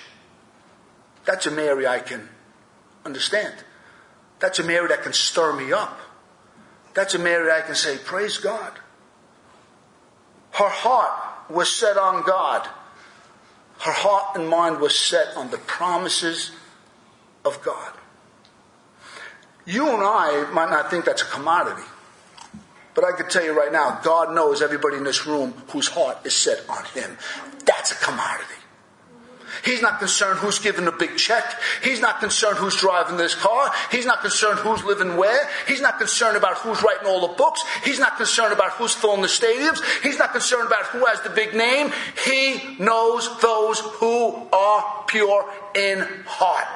That's 1.26 1.46
a 1.46 1.52
Mary 1.52 1.88
I 1.88 2.00
can 2.00 2.30
understand. 3.06 3.54
That's 4.40 4.60
a 4.60 4.64
Mary 4.64 4.88
that 4.90 5.04
can 5.04 5.14
stir 5.14 5.54
me 5.54 5.72
up. 5.72 6.00
That's 6.94 7.14
a 7.14 7.20
Mary 7.20 7.52
I 7.52 7.62
can 7.62 7.76
say, 7.76 7.98
Praise 7.98 8.38
God. 8.38 8.72
Her 10.52 10.70
heart 10.70 11.50
was 11.50 11.70
set 11.70 11.98
on 11.98 12.24
God. 12.24 12.68
Her 13.80 13.92
heart 13.92 14.38
and 14.38 14.48
mind 14.48 14.80
was 14.80 14.98
set 14.98 15.36
on 15.36 15.50
the 15.50 15.58
promises 15.58 16.52
of 17.44 17.62
God. 17.64 17.94
You 19.66 19.90
and 19.90 20.04
I 20.04 20.50
might 20.54 20.70
not 20.70 20.92
think 20.92 21.06
that's 21.06 21.22
a 21.22 21.26
commodity. 21.26 21.88
But 22.94 23.06
I 23.06 23.12
can 23.14 23.28
tell 23.28 23.44
you 23.44 23.58
right 23.58 23.72
now, 23.72 24.00
God 24.04 24.36
knows 24.36 24.62
everybody 24.62 24.98
in 24.98 25.04
this 25.04 25.26
room 25.26 25.54
whose 25.70 25.88
heart 25.88 26.18
is 26.26 26.34
set 26.34 26.64
on 26.70 26.84
Him. 26.94 27.18
That's 27.66 27.92
a 27.92 27.96
commodity. 27.96 28.63
He's 29.64 29.82
not 29.82 30.00
concerned 30.00 30.40
who's 30.40 30.60
giving 30.60 30.86
the 30.86 30.92
big 30.92 31.18
check. 31.18 31.44
He's 31.84 32.00
not 32.00 32.20
concerned 32.20 32.58
who's 32.58 32.80
driving 32.80 33.18
this 33.18 33.36
car. 33.36 33.72
He's 33.92 34.06
not 34.06 34.22
concerned 34.22 34.60
who's 34.60 34.84
living 34.84 35.18
where. 35.18 35.50
He's 35.68 35.82
not 35.82 35.98
concerned 35.98 36.38
about 36.38 36.58
who's 36.58 36.82
writing 36.82 37.08
all 37.08 37.28
the 37.28 37.34
books. 37.36 37.64
He's 37.84 38.00
not 38.00 38.18
concerned 38.18 38.54
about 38.54 38.72
who's 38.72 38.94
filling 38.94 39.22
the 39.22 39.28
stadiums. 39.28 39.82
He's 40.02 40.20
not 40.20 40.32
concerned 40.32 40.68
about 40.68 40.86
who 40.86 41.06
has 41.06 41.22
the 41.22 41.30
big 41.30 41.54
name. 41.54 41.92
He 42.26 42.78
knows 42.80 43.30
those 43.42 43.80
who 43.80 44.48
are 44.52 45.06
pure 45.08 45.46
in 45.76 46.00
heart. 46.26 46.68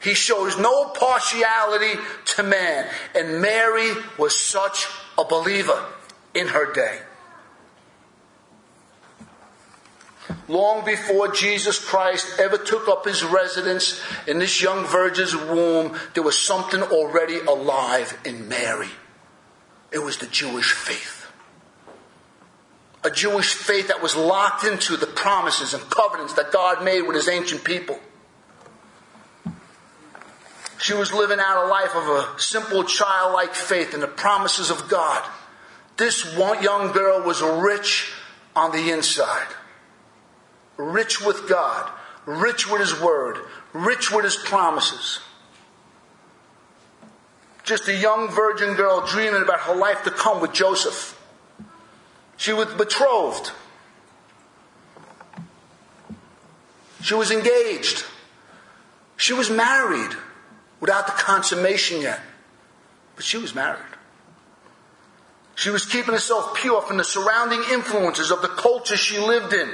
He 0.00 0.14
shows 0.14 0.58
no 0.58 0.90
partiality 0.90 2.00
to 2.36 2.42
man. 2.42 2.86
And 3.14 3.42
Mary 3.42 3.92
was 4.16 4.38
such 4.38 4.86
a 5.16 5.24
believer 5.24 5.84
in 6.34 6.48
her 6.48 6.72
day. 6.72 7.00
Long 10.48 10.84
before 10.84 11.32
Jesus 11.32 11.82
Christ 11.82 12.38
ever 12.38 12.58
took 12.58 12.88
up 12.88 13.04
his 13.04 13.22
residence 13.22 14.00
in 14.26 14.38
this 14.38 14.62
young 14.62 14.86
virgin's 14.86 15.36
womb, 15.36 15.96
there 16.14 16.22
was 16.22 16.38
something 16.38 16.82
already 16.82 17.38
alive 17.38 18.18
in 18.24 18.48
Mary. 18.48 18.88
It 19.92 19.98
was 19.98 20.18
the 20.18 20.26
Jewish 20.26 20.72
faith. 20.72 21.26
A 23.04 23.10
Jewish 23.10 23.54
faith 23.54 23.88
that 23.88 24.02
was 24.02 24.16
locked 24.16 24.64
into 24.64 24.96
the 24.96 25.06
promises 25.06 25.72
and 25.72 25.82
covenants 25.88 26.34
that 26.34 26.52
God 26.52 26.84
made 26.84 27.02
with 27.02 27.14
his 27.14 27.28
ancient 27.28 27.64
people. 27.64 27.98
She 30.80 30.94
was 30.94 31.12
living 31.12 31.38
out 31.40 31.64
a 31.64 31.68
life 31.68 31.94
of 31.94 32.04
a 32.04 32.40
simple 32.40 32.84
childlike 32.84 33.54
faith 33.54 33.94
in 33.94 34.00
the 34.00 34.06
promises 34.06 34.70
of 34.70 34.88
God. 34.88 35.24
This 35.96 36.36
one 36.36 36.62
young 36.62 36.92
girl 36.92 37.22
was 37.22 37.42
rich 37.42 38.12
on 38.54 38.72
the 38.72 38.90
inside 38.90 39.48
rich 40.78 41.20
with 41.20 41.48
God, 41.48 41.90
rich 42.24 42.70
with 42.70 42.80
His 42.80 42.98
Word, 42.98 43.38
rich 43.74 44.10
with 44.10 44.24
His 44.24 44.36
promises. 44.36 45.20
Just 47.64 47.86
a 47.88 47.94
young 47.94 48.30
virgin 48.30 48.74
girl 48.74 49.06
dreaming 49.06 49.42
about 49.42 49.60
her 49.60 49.74
life 49.74 50.04
to 50.04 50.10
come 50.10 50.40
with 50.40 50.54
Joseph. 50.54 51.14
She 52.38 52.54
was 52.54 52.72
betrothed. 52.74 53.50
She 57.02 57.14
was 57.14 57.30
engaged. 57.30 58.04
She 59.16 59.34
was 59.34 59.50
married 59.50 60.16
without 60.80 61.06
the 61.06 61.12
consummation 61.12 62.00
yet. 62.00 62.20
But 63.16 63.24
she 63.24 63.36
was 63.36 63.54
married. 63.54 63.82
She 65.56 65.70
was 65.70 65.84
keeping 65.84 66.14
herself 66.14 66.54
pure 66.54 66.80
from 66.82 66.98
the 66.98 67.04
surrounding 67.04 67.64
influences 67.72 68.30
of 68.30 68.42
the 68.42 68.48
culture 68.48 68.96
she 68.96 69.18
lived 69.18 69.52
in. 69.52 69.68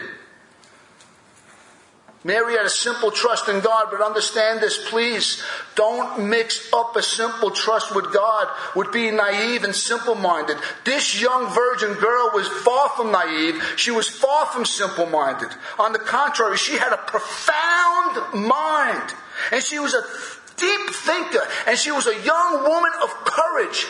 Mary 2.26 2.56
had 2.56 2.64
a 2.64 2.70
simple 2.70 3.10
trust 3.10 3.50
in 3.50 3.60
God, 3.60 3.88
but 3.90 4.00
understand 4.00 4.60
this, 4.60 4.88
please. 4.88 5.42
Don't 5.74 6.26
mix 6.30 6.72
up 6.72 6.96
a 6.96 7.02
simple 7.02 7.50
trust 7.50 7.94
with 7.94 8.14
God 8.14 8.48
with 8.74 8.90
being 8.92 9.16
naive 9.16 9.62
and 9.62 9.74
simple 9.74 10.14
minded. 10.14 10.56
This 10.86 11.20
young 11.20 11.52
virgin 11.52 11.92
girl 11.92 12.30
was 12.32 12.48
far 12.48 12.88
from 12.96 13.12
naive. 13.12 13.62
She 13.76 13.90
was 13.90 14.08
far 14.08 14.46
from 14.46 14.64
simple 14.64 15.04
minded. 15.04 15.50
On 15.78 15.92
the 15.92 15.98
contrary, 15.98 16.56
she 16.56 16.78
had 16.78 16.94
a 16.94 16.96
profound 16.96 18.46
mind. 18.46 19.14
And 19.52 19.62
she 19.62 19.78
was 19.78 19.92
a 19.92 20.02
deep 20.56 20.94
thinker. 20.94 21.46
And 21.66 21.78
she 21.78 21.90
was 21.90 22.06
a 22.06 22.24
young 22.24 22.62
woman 22.62 22.92
of 23.02 23.10
courage 23.26 23.86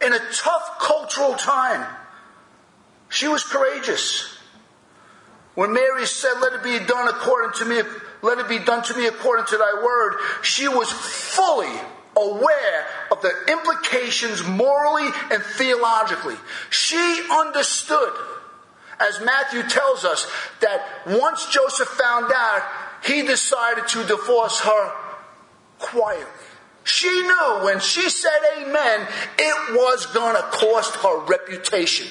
in 0.00 0.14
a 0.14 0.18
tough 0.32 0.78
cultural 0.80 1.34
time. 1.34 1.86
She 3.10 3.28
was 3.28 3.44
courageous. 3.44 4.35
When 5.56 5.72
Mary 5.72 6.06
said, 6.06 6.34
Let 6.40 6.52
it 6.52 6.62
be 6.62 6.78
done 6.86 7.08
according 7.08 7.52
to 7.58 7.64
me, 7.64 7.82
let 8.22 8.38
it 8.38 8.48
be 8.48 8.58
done 8.58 8.84
to 8.84 8.96
me 8.96 9.06
according 9.06 9.46
to 9.46 9.56
thy 9.56 9.82
word, 9.82 10.18
she 10.42 10.68
was 10.68 10.92
fully 10.92 11.74
aware 12.14 12.86
of 13.10 13.20
the 13.22 13.32
implications 13.48 14.46
morally 14.46 15.10
and 15.30 15.42
theologically. 15.42 16.36
She 16.70 17.26
understood, 17.30 18.12
as 19.00 19.20
Matthew 19.24 19.62
tells 19.64 20.04
us, 20.04 20.30
that 20.60 20.80
once 21.06 21.46
Joseph 21.46 21.88
found 21.88 22.30
out, 22.34 22.62
he 23.04 23.22
decided 23.22 23.88
to 23.88 24.04
divorce 24.04 24.60
her 24.60 24.92
quietly. 25.78 26.24
She 26.84 27.08
knew 27.08 27.60
when 27.64 27.80
she 27.80 28.08
said 28.10 28.38
amen, 28.58 29.08
it 29.38 29.74
was 29.74 30.06
going 30.06 30.36
to 30.36 30.42
cost 30.42 30.96
her 30.96 31.18
reputation. 31.26 32.06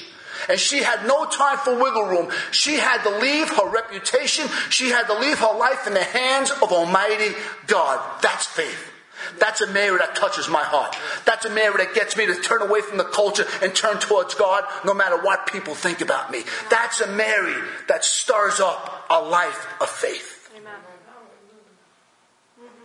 And 0.48 0.58
she 0.58 0.82
had 0.82 1.06
no 1.06 1.24
time 1.26 1.58
for 1.58 1.74
wiggle 1.74 2.04
room. 2.04 2.30
She 2.50 2.74
had 2.74 3.02
to 3.04 3.18
leave 3.18 3.48
her 3.50 3.68
reputation. 3.68 4.46
She 4.70 4.90
had 4.90 5.06
to 5.06 5.18
leave 5.18 5.38
her 5.38 5.56
life 5.56 5.86
in 5.86 5.94
the 5.94 6.04
hands 6.04 6.50
of 6.50 6.72
Almighty 6.72 7.34
God. 7.66 8.00
That's 8.22 8.46
faith. 8.46 8.92
That's 9.38 9.60
a 9.60 9.66
Mary 9.72 9.98
that 9.98 10.14
touches 10.14 10.48
my 10.48 10.62
heart. 10.62 10.96
That's 11.24 11.44
a 11.46 11.50
Mary 11.50 11.84
that 11.84 11.94
gets 11.94 12.16
me 12.16 12.26
to 12.26 12.34
turn 12.40 12.62
away 12.62 12.80
from 12.80 12.98
the 12.98 13.04
culture 13.04 13.46
and 13.62 13.74
turn 13.74 13.98
towards 13.98 14.34
God 14.34 14.64
no 14.84 14.94
matter 14.94 15.20
what 15.20 15.46
people 15.46 15.74
think 15.74 16.00
about 16.00 16.30
me. 16.30 16.42
That's 16.70 17.00
a 17.00 17.06
Mary 17.06 17.54
that 17.88 18.04
stirs 18.04 18.60
up 18.60 19.06
a 19.10 19.20
life 19.20 19.66
of 19.80 19.88
faith. 19.88 20.50
Amen. 20.56 20.72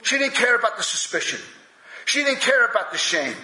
She 0.02 0.18
didn't 0.18 0.36
care 0.36 0.56
about 0.56 0.78
the 0.78 0.84
suspicion. 0.84 1.40
She 2.06 2.24
didn't 2.24 2.42
care 2.42 2.66
about 2.66 2.92
the 2.92 2.98
shame. 2.98 3.36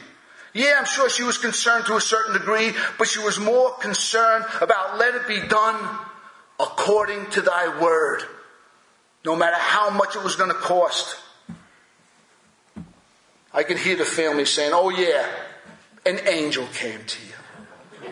Yeah, 0.57 0.77
I'm 0.79 0.85
sure 0.85 1.07
she 1.07 1.21
was 1.21 1.37
concerned 1.37 1.85
to 1.85 1.97
a 1.97 2.01
certain 2.01 2.33
degree, 2.33 2.71
but 2.97 3.07
she 3.07 3.19
was 3.19 3.37
more 3.39 3.73
concerned 3.73 4.43
about 4.59 4.97
let 4.97 5.13
it 5.13 5.27
be 5.27 5.39
done 5.39 5.75
according 6.59 7.29
to 7.29 7.41
thy 7.41 7.79
word, 7.79 8.23
no 9.23 9.35
matter 9.35 9.55
how 9.55 9.91
much 9.91 10.15
it 10.15 10.23
was 10.23 10.35
going 10.35 10.49
to 10.49 10.55
cost. 10.57 11.15
I 13.53 13.61
can 13.61 13.77
hear 13.77 13.97
the 13.97 14.05
family 14.05 14.45
saying, 14.45 14.71
Oh, 14.73 14.89
yeah, 14.89 15.29
an 16.07 16.27
angel 16.27 16.65
came 16.73 17.01
to 17.05 17.19
you. 17.27 18.09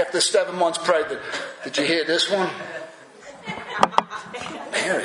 After 0.00 0.20
seven 0.20 0.56
months 0.56 0.76
pregnant. 0.76 1.22
Did 1.64 1.78
you 1.78 1.84
hear 1.84 2.04
this 2.04 2.30
one? 2.30 2.50
Mary. 4.72 5.04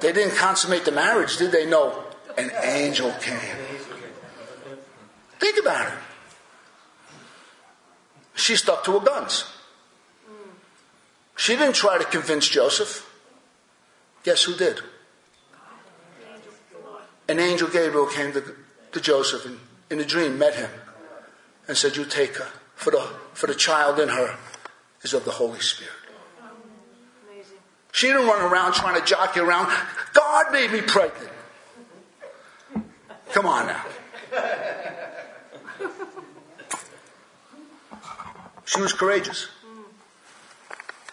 They 0.00 0.14
didn't 0.14 0.36
consummate 0.36 0.86
the 0.86 0.92
marriage, 0.92 1.36
did 1.36 1.52
they? 1.52 1.66
No. 1.66 2.04
An 2.38 2.50
angel 2.62 3.12
came. 3.20 3.61
Think 5.42 5.58
about 5.58 5.88
it. 5.88 5.98
She 8.36 8.54
stuck 8.54 8.84
to 8.84 8.92
her 8.92 9.04
guns. 9.04 9.44
She 11.36 11.56
didn't 11.56 11.74
try 11.74 11.98
to 11.98 12.04
convince 12.04 12.46
Joseph. 12.46 13.12
Guess 14.22 14.44
who 14.44 14.54
did? 14.54 14.78
An 17.28 17.40
angel 17.40 17.66
Gabriel 17.66 18.06
came 18.06 18.32
to, 18.34 18.54
to 18.92 19.00
Joseph 19.00 19.44
and 19.44 19.58
in 19.90 19.98
a 19.98 20.04
dream 20.04 20.38
met 20.38 20.54
him 20.54 20.70
and 21.66 21.76
said, 21.76 21.96
You 21.96 22.04
take 22.04 22.36
her, 22.36 22.48
for 22.76 22.92
the, 22.92 23.00
for 23.32 23.48
the 23.48 23.54
child 23.56 23.98
in 23.98 24.10
her 24.10 24.38
is 25.02 25.12
of 25.12 25.24
the 25.24 25.32
Holy 25.32 25.58
Spirit. 25.58 25.92
She 27.90 28.06
didn't 28.06 28.28
run 28.28 28.42
around 28.42 28.74
trying 28.74 29.00
to 29.00 29.04
jockey 29.04 29.40
around. 29.40 29.72
God 30.12 30.52
made 30.52 30.70
me 30.70 30.82
pregnant. 30.82 31.32
Come 33.32 33.46
on 33.46 33.66
now. 33.66 33.84
She 38.72 38.80
was 38.80 38.94
courageous. 38.94 39.48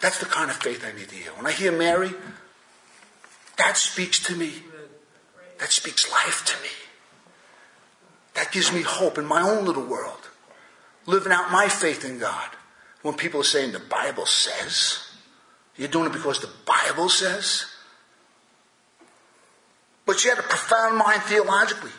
That's 0.00 0.18
the 0.18 0.24
kind 0.24 0.50
of 0.50 0.56
faith 0.56 0.82
I 0.82 0.96
need 0.98 1.10
to 1.10 1.14
hear. 1.14 1.30
When 1.32 1.46
I 1.46 1.52
hear 1.52 1.70
Mary, 1.72 2.10
that 3.58 3.76
speaks 3.76 4.18
to 4.24 4.34
me. 4.34 4.54
That 5.58 5.70
speaks 5.70 6.10
life 6.10 6.42
to 6.46 6.62
me. 6.62 6.70
That 8.32 8.50
gives 8.50 8.72
me 8.72 8.80
hope 8.80 9.18
in 9.18 9.26
my 9.26 9.42
own 9.42 9.66
little 9.66 9.84
world. 9.84 10.30
Living 11.04 11.32
out 11.32 11.52
my 11.52 11.68
faith 11.68 12.02
in 12.02 12.18
God. 12.18 12.48
When 13.02 13.14
people 13.14 13.40
are 13.40 13.44
saying 13.44 13.72
the 13.72 13.78
Bible 13.78 14.24
says, 14.24 15.10
you're 15.76 15.88
doing 15.88 16.06
it 16.06 16.12
because 16.12 16.40
the 16.40 16.50
Bible 16.64 17.10
says. 17.10 17.66
But 20.06 20.18
she 20.18 20.30
had 20.30 20.38
a 20.38 20.42
profound 20.42 20.96
mind 20.96 21.22
theologically. 21.22 21.92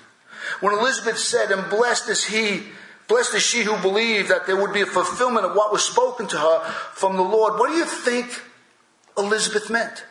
When 0.60 0.74
Elizabeth 0.74 1.20
said, 1.20 1.52
and 1.52 1.70
blessed 1.70 2.10
is 2.10 2.26
he 2.26 2.64
Blessed 3.12 3.36
is 3.36 3.44
she 3.44 3.64
who 3.64 3.76
believed 3.82 4.30
that 4.30 4.48
there 4.48 4.56
would 4.56 4.72
be 4.72 4.80
a 4.80 4.86
fulfillment 4.86 5.46
of 5.46 5.54
what 5.54 5.70
was 5.70 5.84
spoken 5.84 6.28
to 6.28 6.38
her 6.38 6.60
from 6.94 7.18
the 7.18 7.22
Lord. 7.22 7.60
What 7.60 7.70
do 7.70 7.76
you 7.76 7.84
think 7.84 8.42
Elizabeth 9.18 9.70
meant? 9.70 10.06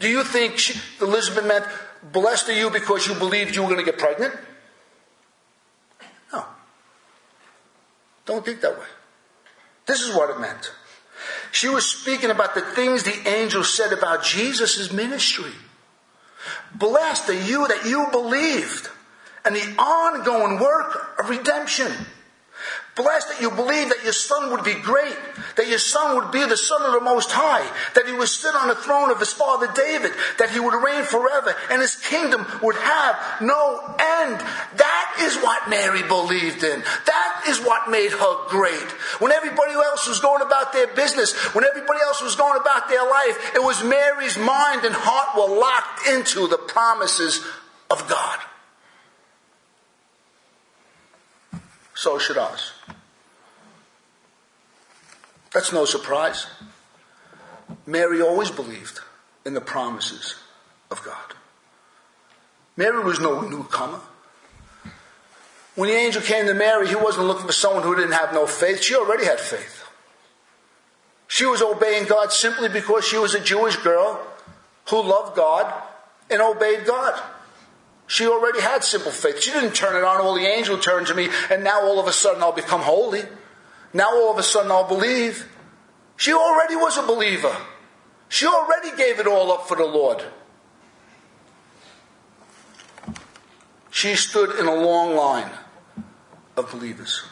Do 0.00 0.08
you 0.08 0.24
think 0.24 0.56
she, 0.56 0.80
Elizabeth 1.02 1.44
meant, 1.46 1.66
blessed 2.02 2.48
are 2.48 2.54
you 2.54 2.70
because 2.70 3.06
you 3.06 3.14
believed 3.14 3.54
you 3.54 3.60
were 3.60 3.68
going 3.68 3.84
to 3.84 3.90
get 3.90 4.00
pregnant? 4.00 4.34
No. 6.32 6.46
Don't 8.24 8.42
think 8.42 8.62
that 8.62 8.78
way. 8.78 8.86
This 9.84 10.00
is 10.00 10.16
what 10.16 10.30
it 10.30 10.40
meant. 10.40 10.72
She 11.50 11.68
was 11.68 11.84
speaking 11.84 12.30
about 12.30 12.54
the 12.54 12.62
things 12.62 13.02
the 13.02 13.28
angel 13.28 13.64
said 13.64 13.92
about 13.92 14.24
Jesus' 14.24 14.90
ministry. 14.90 15.52
Blessed 16.74 17.28
are 17.28 17.34
you 17.34 17.68
that 17.68 17.84
you 17.84 18.06
believed 18.10 18.88
and 19.44 19.54
the 19.54 19.74
ongoing 19.78 20.58
work 20.58 21.18
of 21.18 21.28
redemption. 21.28 21.92
Blessed 22.94 23.28
that 23.28 23.40
you 23.40 23.50
believe 23.50 23.88
that 23.88 24.04
your 24.04 24.12
son 24.12 24.50
would 24.50 24.64
be 24.64 24.74
great, 24.74 25.16
that 25.56 25.66
your 25.66 25.78
son 25.78 26.14
would 26.14 26.30
be 26.30 26.44
the 26.44 26.58
son 26.58 26.82
of 26.82 26.92
the 26.92 27.00
Most 27.00 27.32
High, 27.32 27.64
that 27.94 28.04
he 28.04 28.12
would 28.12 28.28
sit 28.28 28.54
on 28.54 28.68
the 28.68 28.74
throne 28.74 29.10
of 29.10 29.18
his 29.18 29.32
father 29.32 29.66
David, 29.72 30.12
that 30.38 30.50
he 30.50 30.60
would 30.60 30.76
reign 30.76 31.02
forever, 31.02 31.56
and 31.70 31.80
his 31.80 31.96
kingdom 31.96 32.44
would 32.62 32.76
have 32.76 33.40
no 33.40 33.80
end. 33.96 34.38
That 34.76 35.16
is 35.20 35.36
what 35.38 35.70
Mary 35.70 36.02
believed 36.02 36.62
in. 36.64 36.84
That 37.06 37.44
is 37.48 37.60
what 37.60 37.90
made 37.90 38.12
her 38.12 38.48
great. 38.48 38.92
When 39.24 39.32
everybody 39.32 39.72
else 39.72 40.06
was 40.06 40.20
going 40.20 40.42
about 40.42 40.74
their 40.74 40.88
business, 40.88 41.32
when 41.54 41.64
everybody 41.64 42.00
else 42.04 42.20
was 42.20 42.36
going 42.36 42.60
about 42.60 42.90
their 42.90 43.08
life, 43.08 43.56
it 43.56 43.62
was 43.62 43.82
Mary's 43.82 44.36
mind 44.36 44.84
and 44.84 44.94
heart 44.94 45.32
were 45.32 45.56
locked 45.58 46.06
into 46.06 46.46
the 46.46 46.58
promises 46.58 47.40
of 47.90 48.06
God. 48.06 48.38
So 52.02 52.18
should 52.18 52.36
ours. 52.36 52.72
That's 55.52 55.72
no 55.72 55.84
surprise. 55.84 56.46
Mary 57.86 58.20
always 58.20 58.50
believed 58.50 58.98
in 59.46 59.54
the 59.54 59.60
promises 59.60 60.34
of 60.90 61.00
God. 61.04 61.36
Mary 62.76 63.04
was 63.04 63.20
no 63.20 63.42
newcomer. 63.42 64.00
When 65.76 65.90
the 65.90 65.94
angel 65.94 66.22
came 66.22 66.46
to 66.46 66.54
Mary, 66.54 66.88
he 66.88 66.96
wasn't 66.96 67.26
looking 67.26 67.46
for 67.46 67.52
someone 67.52 67.84
who 67.84 67.94
didn't 67.94 68.12
have 68.12 68.34
no 68.34 68.48
faith. 68.48 68.82
She 68.82 68.96
already 68.96 69.24
had 69.24 69.38
faith. 69.38 69.86
She 71.28 71.46
was 71.46 71.62
obeying 71.62 72.06
God 72.06 72.32
simply 72.32 72.68
because 72.68 73.06
she 73.06 73.16
was 73.16 73.34
a 73.34 73.40
Jewish 73.40 73.76
girl 73.76 74.20
who 74.90 75.02
loved 75.02 75.36
God 75.36 75.72
and 76.28 76.42
obeyed 76.42 76.84
God. 76.84 77.22
She 78.12 78.26
already 78.26 78.60
had 78.60 78.84
simple 78.84 79.10
faith. 79.10 79.42
She 79.42 79.52
didn't 79.52 79.72
turn 79.74 79.96
it 79.96 80.04
on. 80.04 80.22
Well, 80.22 80.34
the 80.34 80.44
angel 80.44 80.76
turned 80.76 81.06
to 81.06 81.14
me, 81.14 81.30
and 81.48 81.64
now 81.64 81.80
all 81.80 81.98
of 81.98 82.06
a 82.06 82.12
sudden 82.12 82.42
I'll 82.42 82.52
become 82.52 82.82
holy. 82.82 83.22
Now 83.94 84.14
all 84.14 84.30
of 84.30 84.36
a 84.36 84.42
sudden 84.42 84.70
I'll 84.70 84.86
believe. 84.86 85.48
She 86.18 86.30
already 86.30 86.76
was 86.76 86.98
a 86.98 87.06
believer. 87.06 87.56
She 88.28 88.46
already 88.46 88.94
gave 88.98 89.18
it 89.18 89.26
all 89.26 89.50
up 89.50 89.66
for 89.66 89.78
the 89.78 89.86
Lord. 89.86 90.22
She 93.90 94.14
stood 94.14 94.60
in 94.60 94.66
a 94.66 94.74
long 94.74 95.16
line 95.16 95.50
of 96.58 96.70
believers. 96.70 97.22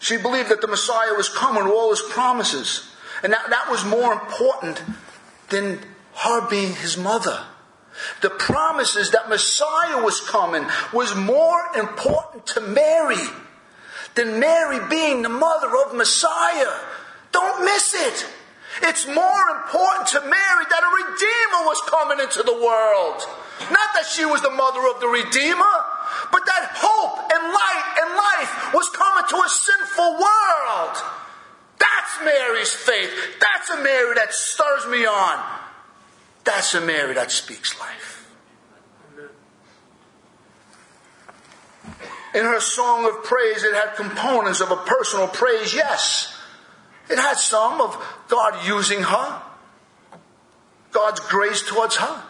She 0.00 0.18
believed 0.18 0.50
that 0.50 0.60
the 0.60 0.68
Messiah 0.68 1.14
was 1.14 1.30
coming 1.30 1.64
with 1.64 1.72
all 1.72 1.88
his 1.88 2.02
promises. 2.02 2.90
And 3.22 3.32
that, 3.32 3.48
that 3.48 3.70
was 3.70 3.86
more 3.86 4.12
important 4.12 4.82
than 5.48 5.80
her 6.14 6.48
being 6.48 6.74
his 6.74 6.96
mother. 6.96 7.44
The 8.20 8.30
promises 8.30 9.10
that 9.10 9.28
Messiah 9.28 10.02
was 10.02 10.20
coming 10.20 10.66
was 10.92 11.14
more 11.14 11.62
important 11.76 12.46
to 12.48 12.60
Mary 12.60 13.22
than 14.14 14.40
Mary 14.40 14.80
being 14.88 15.22
the 15.22 15.28
mother 15.28 15.68
of 15.86 15.94
Messiah. 15.94 16.72
Don't 17.32 17.64
miss 17.64 17.94
it. 17.94 18.26
It's 18.82 19.06
more 19.06 19.44
important 19.60 20.08
to 20.08 20.20
Mary 20.20 20.64
that 20.70 20.82
a 20.82 20.92
Redeemer 21.04 21.62
was 21.68 21.80
coming 21.88 22.20
into 22.20 22.42
the 22.42 22.56
world. 22.56 23.20
Not 23.70 23.92
that 23.94 24.06
she 24.08 24.24
was 24.24 24.40
the 24.40 24.50
mother 24.50 24.80
of 24.88 25.00
the 25.00 25.08
Redeemer, 25.08 25.74
but 26.32 26.46
that 26.46 26.72
hope 26.72 27.20
and 27.28 27.42
light 27.52 27.86
and 28.00 28.10
life 28.16 28.74
was 28.74 28.88
coming 28.88 29.28
to 29.28 29.36
a 29.36 29.48
sinful 29.48 30.12
world. 30.16 30.96
That's 31.78 32.12
Mary's 32.24 32.72
faith. 32.72 33.12
That's 33.40 33.70
a 33.70 33.82
Mary 33.82 34.14
that 34.16 34.32
stirs 34.32 34.86
me 34.88 35.04
on. 35.04 35.36
That's 36.44 36.74
a 36.74 36.80
Mary 36.80 37.14
that 37.14 37.30
speaks 37.30 37.78
life. 37.78 38.12
In 42.34 42.44
her 42.44 42.60
song 42.60 43.06
of 43.06 43.24
praise, 43.24 43.62
it 43.62 43.74
had 43.74 43.94
components 43.94 44.60
of 44.60 44.70
a 44.70 44.76
personal 44.76 45.28
praise, 45.28 45.74
yes. 45.74 46.34
It 47.10 47.18
had 47.18 47.36
some 47.36 47.80
of 47.80 48.22
God 48.28 48.66
using 48.66 49.02
her, 49.02 49.42
God's 50.92 51.20
grace 51.20 51.62
towards 51.62 51.96
her. 51.96 52.22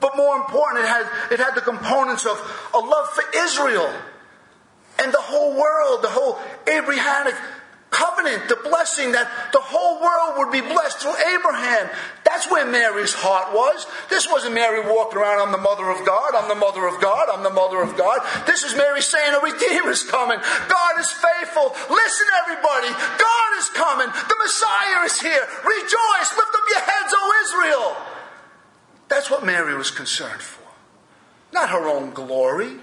But 0.00 0.16
more 0.16 0.36
important, 0.36 0.84
it 0.84 0.88
had, 0.88 1.06
it 1.30 1.38
had 1.38 1.54
the 1.54 1.60
components 1.60 2.26
of 2.26 2.70
a 2.74 2.78
love 2.78 3.08
for 3.10 3.22
Israel 3.36 3.92
and 4.98 5.12
the 5.12 5.20
whole 5.20 5.58
world, 5.58 6.02
the 6.02 6.08
whole 6.08 6.38
Abrahamic 6.66 7.34
covenant, 7.92 8.48
the 8.48 8.56
blessing 8.56 9.12
that 9.12 9.28
the 9.52 9.60
whole 9.60 10.00
world 10.00 10.40
would 10.40 10.50
be 10.50 10.64
blessed 10.64 10.98
through 10.98 11.14
Abraham. 11.36 11.92
That's 12.24 12.50
where 12.50 12.66
Mary's 12.66 13.12
heart 13.12 13.52
was. 13.52 13.86
This 14.08 14.26
wasn't 14.26 14.56
Mary 14.56 14.80
walking 14.80 15.20
around, 15.20 15.44
I'm 15.44 15.52
the 15.52 15.62
mother 15.62 15.86
of 15.92 16.00
God, 16.02 16.34
I'm 16.34 16.48
the 16.48 16.58
mother 16.58 16.88
of 16.88 16.98
God, 17.00 17.28
I'm 17.28 17.44
the 17.44 17.54
mother 17.54 17.84
of 17.84 17.94
God. 17.94 18.24
This 18.48 18.64
is 18.64 18.74
Mary 18.74 19.04
saying, 19.04 19.36
a 19.36 19.40
Redeemer 19.44 19.92
is 19.92 20.02
coming. 20.02 20.40
God 20.40 20.94
is 20.98 21.12
faithful. 21.12 21.70
Listen, 21.92 22.26
everybody. 22.42 22.90
God 22.90 23.50
is 23.60 23.68
coming. 23.76 24.08
The 24.08 24.38
Messiah 24.40 25.04
is 25.06 25.20
here. 25.20 25.44
Rejoice. 25.62 26.28
Lift 26.34 26.52
up 26.56 26.66
your 26.72 26.82
heads, 26.82 27.12
O 27.12 27.22
Israel. 27.44 27.88
That's 29.12 29.30
what 29.30 29.44
Mary 29.44 29.76
was 29.76 29.92
concerned 29.92 30.40
for. 30.40 30.64
Not 31.52 31.68
her 31.68 31.86
own 31.86 32.10
glory 32.16 32.81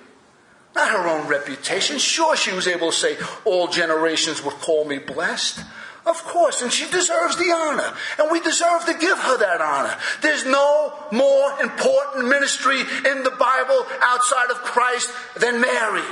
not 0.80 0.92
her 0.92 1.08
own 1.08 1.28
reputation. 1.28 1.98
Sure, 1.98 2.36
she 2.36 2.54
was 2.54 2.68
able 2.68 2.92
to 2.92 2.96
say, 2.96 3.18
All 3.46 3.68
generations 3.68 4.44
would 4.44 4.56
call 4.56 4.86
me 4.86 4.98
blessed. 4.98 5.63
Of 6.06 6.24
course, 6.24 6.62
and 6.62 6.72
she 6.72 6.89
deserves 6.89 7.36
the 7.36 7.52
honor, 7.52 7.94
and 8.18 8.32
we 8.32 8.39
deserve 8.39 8.86
to 8.86 8.94
give 8.94 9.18
her 9.18 9.38
that 9.38 9.62
honor. 9.62 9.96
There's 10.22 10.46
no 10.46 10.94
more 11.12 11.62
important 11.62 12.30
ministry 12.30 12.80
in 12.80 13.24
the 13.24 13.36
Bible 13.38 13.86
outside 14.02 14.50
of 14.50 14.58
Christ 14.58 15.12
than 15.38 15.60
Mary. 15.60 16.08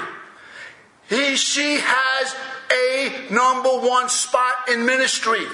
He, 1.10 1.38
she 1.38 1.80
has 1.82 2.36
a 2.70 3.34
number 3.34 3.70
one 3.70 4.10
spot 4.10 4.70
in 4.70 4.86
ministry. 4.86 5.46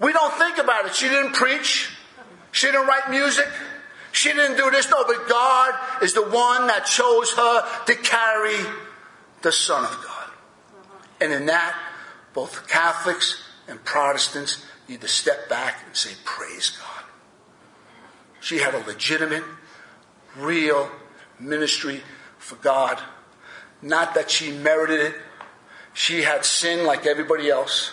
We 0.00 0.14
don't 0.14 0.32
think 0.34 0.56
about 0.56 0.86
it. 0.86 0.94
She 0.94 1.08
didn't 1.08 1.34
preach. 1.34 1.90
She 2.52 2.66
didn't 2.66 2.86
write 2.86 3.10
music. 3.10 3.46
She 4.12 4.32
didn't 4.32 4.56
do 4.56 4.70
this. 4.70 4.90
No, 4.90 5.04
but 5.04 5.28
God 5.28 5.74
is 6.02 6.14
the 6.14 6.22
one 6.22 6.66
that 6.66 6.84
chose 6.86 7.32
her 7.32 7.84
to 7.86 7.94
carry 7.94 8.56
the 9.42 9.52
Son 9.52 9.84
of 9.84 9.90
God. 10.04 10.30
And 11.20 11.32
in 11.32 11.46
that, 11.46 11.76
both 12.32 12.68
Catholics 12.68 13.42
and 13.68 13.82
Protestants 13.84 14.64
need 14.88 15.00
to 15.00 15.08
step 15.08 15.48
back 15.48 15.82
and 15.86 15.96
say, 15.96 16.10
Praise 16.24 16.70
God. 16.70 17.04
She 18.40 18.58
had 18.58 18.74
a 18.74 18.84
legitimate, 18.86 19.44
real 20.36 20.90
ministry 21.38 22.02
for 22.38 22.56
God. 22.56 22.98
Not 23.82 24.14
that 24.14 24.30
she 24.30 24.50
merited 24.50 25.00
it. 25.00 25.14
She 25.92 26.22
had 26.22 26.44
sin 26.44 26.86
like 26.86 27.06
everybody 27.06 27.50
else. 27.50 27.92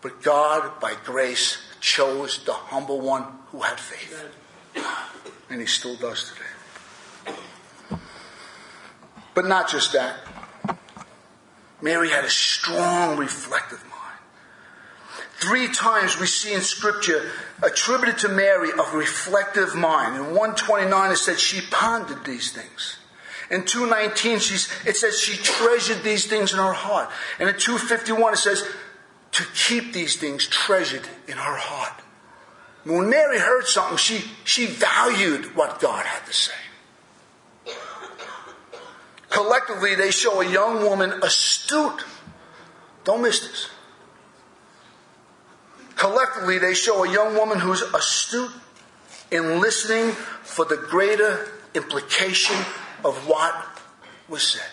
But 0.00 0.22
God, 0.22 0.80
by 0.80 0.94
grace, 1.04 1.58
chose 1.80 2.44
the 2.44 2.52
humble 2.52 3.00
one 3.00 3.24
who 3.50 3.60
had 3.60 3.78
faith. 3.78 4.24
And 5.50 5.60
he 5.60 5.66
still 5.66 5.96
does 5.96 6.32
today. 6.32 7.38
But 9.34 9.46
not 9.46 9.68
just 9.68 9.92
that. 9.92 10.16
Mary 11.80 12.10
had 12.10 12.24
a 12.24 12.30
strong 12.30 13.16
reflective 13.16 13.82
mind. 13.82 13.94
Three 15.36 15.68
times 15.68 16.18
we 16.18 16.26
see 16.26 16.52
in 16.52 16.60
scripture 16.60 17.30
attributed 17.62 18.18
to 18.18 18.28
Mary 18.28 18.70
a 18.70 18.96
reflective 18.96 19.76
mind. 19.76 20.16
In 20.16 20.34
129 20.34 21.12
it 21.12 21.16
says 21.16 21.40
she 21.40 21.60
pondered 21.70 22.24
these 22.24 22.50
things. 22.50 22.98
In 23.50 23.64
219 23.64 24.40
she's, 24.40 24.68
it 24.84 24.96
says 24.96 25.20
she 25.20 25.40
treasured 25.40 26.02
these 26.02 26.26
things 26.26 26.52
in 26.52 26.58
her 26.58 26.72
heart. 26.72 27.08
And 27.38 27.48
in 27.48 27.56
251 27.56 28.34
it 28.34 28.36
says 28.38 28.68
to 29.32 29.44
keep 29.54 29.92
these 29.92 30.16
things 30.16 30.46
treasured 30.48 31.06
in 31.28 31.36
her 31.36 31.56
heart. 31.56 32.02
When 32.88 33.10
Mary 33.10 33.38
heard 33.38 33.66
something, 33.66 33.98
she, 33.98 34.24
she 34.44 34.64
valued 34.64 35.54
what 35.54 35.78
God 35.78 36.06
had 36.06 36.24
to 36.24 36.32
say. 36.32 36.54
Collectively, 39.28 39.94
they 39.94 40.10
show 40.10 40.40
a 40.40 40.50
young 40.50 40.82
woman 40.82 41.12
astute. 41.22 42.02
Don't 43.04 43.20
miss 43.20 43.40
this. 43.40 43.68
Collectively, 45.96 46.56
they 46.58 46.72
show 46.72 47.04
a 47.04 47.12
young 47.12 47.34
woman 47.34 47.58
who's 47.58 47.82
astute 47.82 48.52
in 49.30 49.60
listening 49.60 50.12
for 50.12 50.64
the 50.64 50.78
greater 50.78 51.46
implication 51.74 52.56
of 53.04 53.28
what 53.28 53.54
was 54.30 54.42
said. 54.42 54.70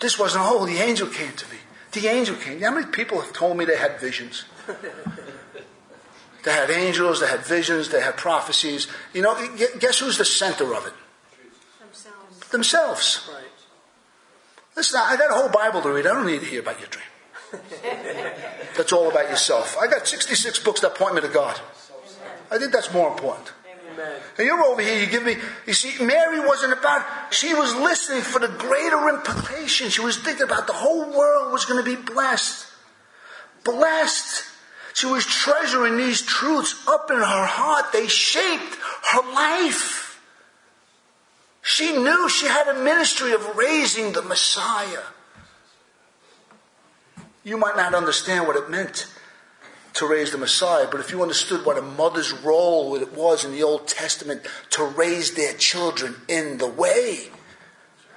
This 0.00 0.18
wasn't, 0.18 0.44
oh, 0.48 0.66
the 0.66 0.78
angel 0.78 1.06
came 1.06 1.32
to 1.32 1.46
me. 1.48 1.58
The 1.92 2.08
angel 2.08 2.36
came. 2.36 2.60
How 2.60 2.70
many 2.70 2.86
people 2.86 3.20
have 3.20 3.32
told 3.32 3.56
me 3.56 3.64
they 3.64 3.76
had 3.76 4.00
visions? 4.00 4.44
they 6.44 6.52
had 6.52 6.70
angels, 6.70 7.20
they 7.20 7.28
had 7.28 7.40
visions, 7.40 7.90
they 7.90 8.00
had 8.00 8.16
prophecies. 8.16 8.88
You 9.12 9.22
know, 9.22 9.34
guess 9.78 9.98
who's 9.98 10.18
the 10.18 10.24
center 10.24 10.74
of 10.74 10.86
it? 10.86 10.94
Themselves. 11.80 12.48
Themselves. 12.48 13.30
Right. 13.32 13.44
Listen, 14.74 15.00
I 15.04 15.16
got 15.16 15.30
a 15.30 15.34
whole 15.34 15.50
Bible 15.50 15.82
to 15.82 15.92
read. 15.92 16.06
I 16.06 16.14
don't 16.14 16.26
need 16.26 16.40
to 16.40 16.46
hear 16.46 16.60
about 16.60 16.78
your 16.80 16.88
dream. 16.88 17.04
that's 18.76 18.92
all 18.92 19.10
about 19.10 19.28
yourself. 19.28 19.76
I 19.78 19.86
got 19.86 20.08
66 20.08 20.60
books 20.60 20.80
that 20.80 20.94
point 20.94 21.14
me 21.14 21.20
to 21.20 21.28
God. 21.28 21.60
I 22.50 22.58
think 22.58 22.72
that's 22.72 22.92
more 22.92 23.10
important. 23.10 23.52
Amen. 23.92 24.20
And 24.38 24.46
you're 24.46 24.62
over 24.62 24.80
here, 24.80 24.98
you 24.98 25.06
give 25.06 25.24
me, 25.24 25.36
you 25.66 25.72
see, 25.72 26.02
Mary 26.04 26.40
wasn't 26.40 26.72
about, 26.72 27.32
she 27.32 27.54
was 27.54 27.74
listening 27.74 28.22
for 28.22 28.38
the 28.38 28.48
greater 28.48 29.08
implication. 29.08 29.90
She 29.90 30.00
was 30.00 30.16
thinking 30.18 30.44
about 30.44 30.66
the 30.66 30.72
whole 30.72 31.10
world 31.16 31.52
was 31.52 31.64
going 31.64 31.82
to 31.82 31.96
be 31.96 32.00
blessed. 32.00 32.66
Blessed. 33.64 34.44
She 34.94 35.06
was 35.06 35.24
treasuring 35.24 35.96
these 35.96 36.22
truths 36.22 36.86
up 36.86 37.10
in 37.10 37.18
her 37.18 37.46
heart. 37.46 37.92
They 37.92 38.08
shaped 38.08 38.76
her 39.10 39.32
life. 39.32 40.20
She 41.62 41.92
knew 41.92 42.28
she 42.28 42.46
had 42.46 42.68
a 42.68 42.82
ministry 42.82 43.32
of 43.32 43.56
raising 43.56 44.12
the 44.12 44.22
Messiah. 44.22 45.02
You 47.44 47.56
might 47.56 47.76
not 47.76 47.94
understand 47.94 48.46
what 48.46 48.56
it 48.56 48.70
meant 48.70 49.06
to 49.94 50.08
raise 50.08 50.30
the 50.32 50.38
Messiah, 50.38 50.88
but 50.90 51.00
if 51.00 51.10
you 51.10 51.22
understood 51.22 51.64
what 51.64 51.78
a 51.78 51.82
mother's 51.82 52.32
role 52.32 52.94
it 52.96 53.12
was 53.12 53.44
in 53.44 53.52
the 53.52 53.62
Old 53.62 53.86
Testament 53.86 54.42
to 54.70 54.84
raise 54.84 55.34
their 55.34 55.52
children 55.54 56.16
in 56.28 56.58
the 56.58 56.66
way. 56.66 57.28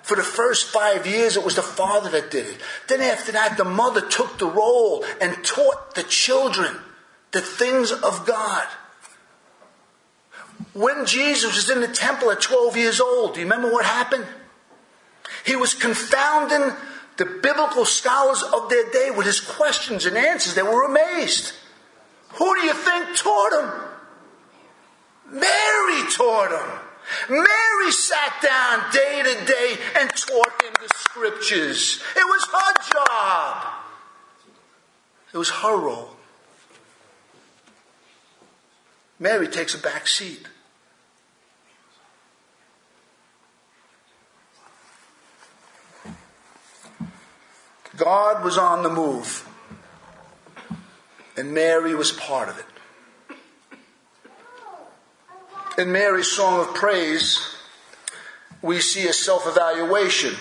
For 0.01 0.15
the 0.15 0.23
first 0.23 0.67
five 0.67 1.07
years, 1.07 1.35
it 1.35 1.43
was 1.43 1.55
the 1.55 1.63
father 1.63 2.09
that 2.11 2.29
did 2.29 2.47
it. 2.47 2.57
Then 2.87 3.01
after 3.01 3.31
that, 3.31 3.57
the 3.57 3.65
mother 3.65 4.01
took 4.01 4.37
the 4.37 4.45
role 4.45 5.03
and 5.19 5.43
taught 5.43 5.95
the 5.95 6.03
children 6.03 6.77
the 7.31 7.41
things 7.41 7.91
of 7.91 8.25
God. 8.25 8.67
When 10.73 11.05
Jesus 11.05 11.55
was 11.55 11.69
in 11.69 11.81
the 11.81 11.87
temple 11.87 12.31
at 12.31 12.39
12 12.39 12.77
years 12.77 13.01
old, 13.01 13.33
do 13.33 13.39
you 13.39 13.45
remember 13.45 13.71
what 13.71 13.85
happened? 13.85 14.25
He 15.43 15.55
was 15.55 15.73
confounding 15.73 16.75
the 17.17 17.25
biblical 17.25 17.85
scholars 17.85 18.43
of 18.43 18.69
their 18.69 18.89
day 18.91 19.09
with 19.11 19.25
his 19.25 19.39
questions 19.39 20.05
and 20.05 20.17
answers. 20.17 20.53
They 20.53 20.63
were 20.63 20.83
amazed. 20.83 21.53
Who 22.37 22.55
do 22.55 22.61
you 22.61 22.73
think 22.73 23.15
taught 23.15 23.53
him? 23.53 23.71
Mary 25.31 26.11
taught 26.11 26.51
him. 26.51 26.79
Mary 27.29 27.91
sat 27.91 28.41
down 28.41 28.91
day 28.91 29.23
to 29.23 29.45
day 29.45 29.77
and 29.99 30.09
taught 30.09 30.61
him 30.61 30.73
the 30.81 30.89
scriptures. 30.95 32.01
It 32.15 32.25
was 32.25 32.45
her 32.45 32.73
job. 32.93 33.73
It 35.33 35.37
was 35.37 35.49
her 35.49 35.77
role. 35.77 36.15
Mary 39.19 39.47
takes 39.47 39.73
a 39.73 39.77
back 39.77 40.07
seat. 40.07 40.47
God 47.95 48.43
was 48.43 48.57
on 48.57 48.83
the 48.83 48.89
move. 48.89 49.47
And 51.37 51.53
Mary 51.53 51.95
was 51.95 52.11
part 52.11 52.49
of 52.49 52.57
it. 52.59 52.65
In 55.77 55.91
Mary's 55.91 56.31
song 56.31 56.61
of 56.61 56.73
praise, 56.73 57.55
we 58.61 58.79
see 58.79 59.07
a 59.07 59.13
self 59.13 59.45
evaluation. 59.45 60.33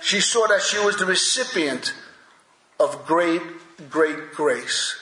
She 0.00 0.20
saw 0.20 0.46
that 0.48 0.62
she 0.62 0.78
was 0.78 0.96
the 0.96 1.06
recipient 1.06 1.94
of 2.80 3.06
great, 3.06 3.42
great 3.88 4.32
grace. 4.32 4.96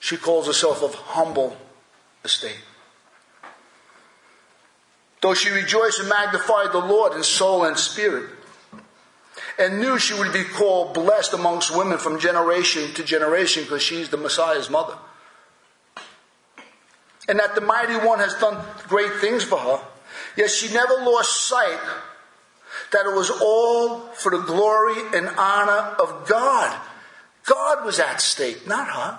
She 0.00 0.16
calls 0.16 0.46
herself 0.46 0.82
of 0.82 0.94
humble 0.94 1.56
estate. 2.24 2.58
Though 5.20 5.34
she 5.34 5.50
rejoiced 5.50 6.00
and 6.00 6.08
magnified 6.08 6.72
the 6.72 6.78
Lord 6.78 7.12
in 7.12 7.22
soul 7.22 7.64
and 7.64 7.76
spirit, 7.76 8.30
and 9.58 9.80
knew 9.80 9.98
she 9.98 10.14
would 10.14 10.32
be 10.32 10.44
called 10.44 10.94
blessed 10.94 11.32
amongst 11.32 11.76
women 11.76 11.98
from 11.98 12.18
generation 12.18 12.92
to 12.94 13.02
generation 13.02 13.64
because 13.64 13.82
she's 13.82 14.08
the 14.08 14.16
Messiah's 14.16 14.70
mother. 14.70 14.94
And 17.28 17.38
that 17.38 17.54
the 17.54 17.60
mighty 17.60 17.96
one 17.96 18.20
has 18.20 18.34
done 18.34 18.64
great 18.86 19.12
things 19.14 19.42
for 19.42 19.58
her. 19.58 19.80
Yet 20.36 20.50
she 20.50 20.72
never 20.72 20.94
lost 20.94 21.48
sight 21.48 21.80
that 22.92 23.04
it 23.04 23.14
was 23.14 23.30
all 23.30 23.98
for 24.12 24.30
the 24.30 24.42
glory 24.42 24.96
and 25.14 25.28
honor 25.36 25.96
of 26.00 26.26
God. 26.28 26.80
God 27.44 27.84
was 27.84 27.98
at 27.98 28.20
stake, 28.20 28.66
not 28.66 28.88
her. 28.88 29.18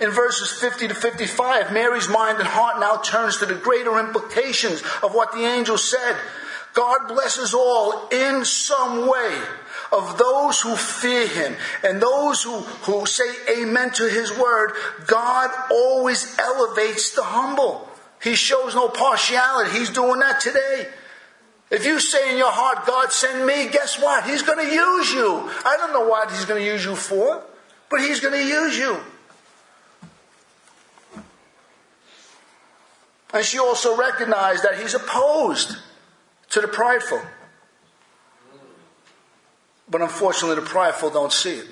In 0.00 0.10
verses 0.10 0.50
50 0.50 0.88
to 0.88 0.94
55, 0.94 1.72
Mary's 1.72 2.08
mind 2.08 2.38
and 2.38 2.48
heart 2.48 2.80
now 2.80 2.96
turns 2.96 3.38
to 3.38 3.46
the 3.46 3.54
greater 3.54 3.98
implications 3.98 4.82
of 5.02 5.14
what 5.14 5.32
the 5.32 5.44
angel 5.44 5.78
said. 5.78 6.16
God 6.76 7.08
blesses 7.08 7.54
all 7.54 8.06
in 8.08 8.44
some 8.44 9.08
way 9.08 9.40
of 9.90 10.18
those 10.18 10.60
who 10.60 10.76
fear 10.76 11.26
him 11.26 11.56
and 11.82 12.02
those 12.02 12.42
who, 12.42 12.58
who 12.84 13.06
say 13.06 13.24
amen 13.58 13.92
to 13.92 14.06
his 14.06 14.36
word. 14.36 14.72
God 15.06 15.50
always 15.70 16.38
elevates 16.38 17.14
the 17.14 17.22
humble. 17.22 17.88
He 18.22 18.34
shows 18.34 18.74
no 18.74 18.90
partiality. 18.90 19.78
He's 19.78 19.88
doing 19.88 20.20
that 20.20 20.38
today. 20.40 20.88
If 21.70 21.86
you 21.86 21.98
say 21.98 22.32
in 22.32 22.36
your 22.36 22.52
heart, 22.52 22.86
God 22.86 23.10
send 23.10 23.46
me, 23.46 23.68
guess 23.68 23.98
what? 23.98 24.24
He's 24.24 24.42
going 24.42 24.58
to 24.58 24.70
use 24.70 25.14
you. 25.14 25.50
I 25.64 25.78
don't 25.78 25.94
know 25.94 26.06
what 26.06 26.30
he's 26.30 26.44
going 26.44 26.62
to 26.62 26.70
use 26.70 26.84
you 26.84 26.94
for, 26.94 27.42
but 27.90 28.00
he's 28.00 28.20
going 28.20 28.34
to 28.34 28.46
use 28.46 28.76
you. 28.76 28.98
And 33.32 33.42
she 33.42 33.58
also 33.58 33.96
recognized 33.96 34.62
that 34.64 34.78
he's 34.78 34.92
opposed 34.92 35.78
to 36.50 36.60
the 36.60 36.68
prideful. 36.68 37.20
But 39.88 40.02
unfortunately, 40.02 40.56
the 40.56 40.68
prideful 40.68 41.10
don't 41.10 41.32
see 41.32 41.54
it. 41.54 41.66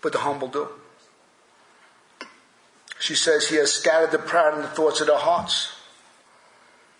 But 0.00 0.12
the 0.12 0.18
humble 0.18 0.48
do. 0.48 0.68
She 2.98 3.14
says 3.14 3.48
he 3.48 3.56
has 3.56 3.72
scattered 3.72 4.12
the 4.12 4.18
proud 4.18 4.54
in 4.54 4.62
the 4.62 4.68
thoughts 4.68 5.00
of 5.00 5.08
their 5.08 5.18
hearts. 5.18 5.74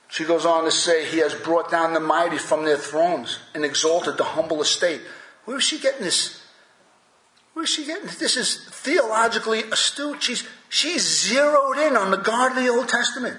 She 0.08 0.24
goes 0.24 0.44
on 0.44 0.64
to 0.64 0.70
say 0.70 1.06
he 1.06 1.18
has 1.18 1.32
brought 1.32 1.70
down 1.70 1.94
the 1.94 2.00
mighty 2.00 2.38
from 2.38 2.64
their 2.64 2.76
thrones 2.76 3.38
and 3.54 3.64
exalted 3.64 4.18
the 4.18 4.24
humble 4.24 4.60
estate. 4.60 5.00
Where 5.44 5.56
is 5.56 5.64
she 5.64 5.78
getting 5.78 6.02
this? 6.02 6.42
Where 7.54 7.64
is 7.64 7.70
she 7.70 7.84
getting 7.86 8.04
this? 8.04 8.18
This 8.18 8.36
is 8.36 8.68
theologically 8.68 9.62
astute. 9.70 10.22
She's, 10.22 10.46
she's 10.68 11.02
zeroed 11.02 11.78
in 11.78 11.96
on 11.96 12.10
the 12.10 12.16
God 12.16 12.52
of 12.52 12.62
the 12.62 12.68
Old 12.68 12.88
Testament. 12.88 13.38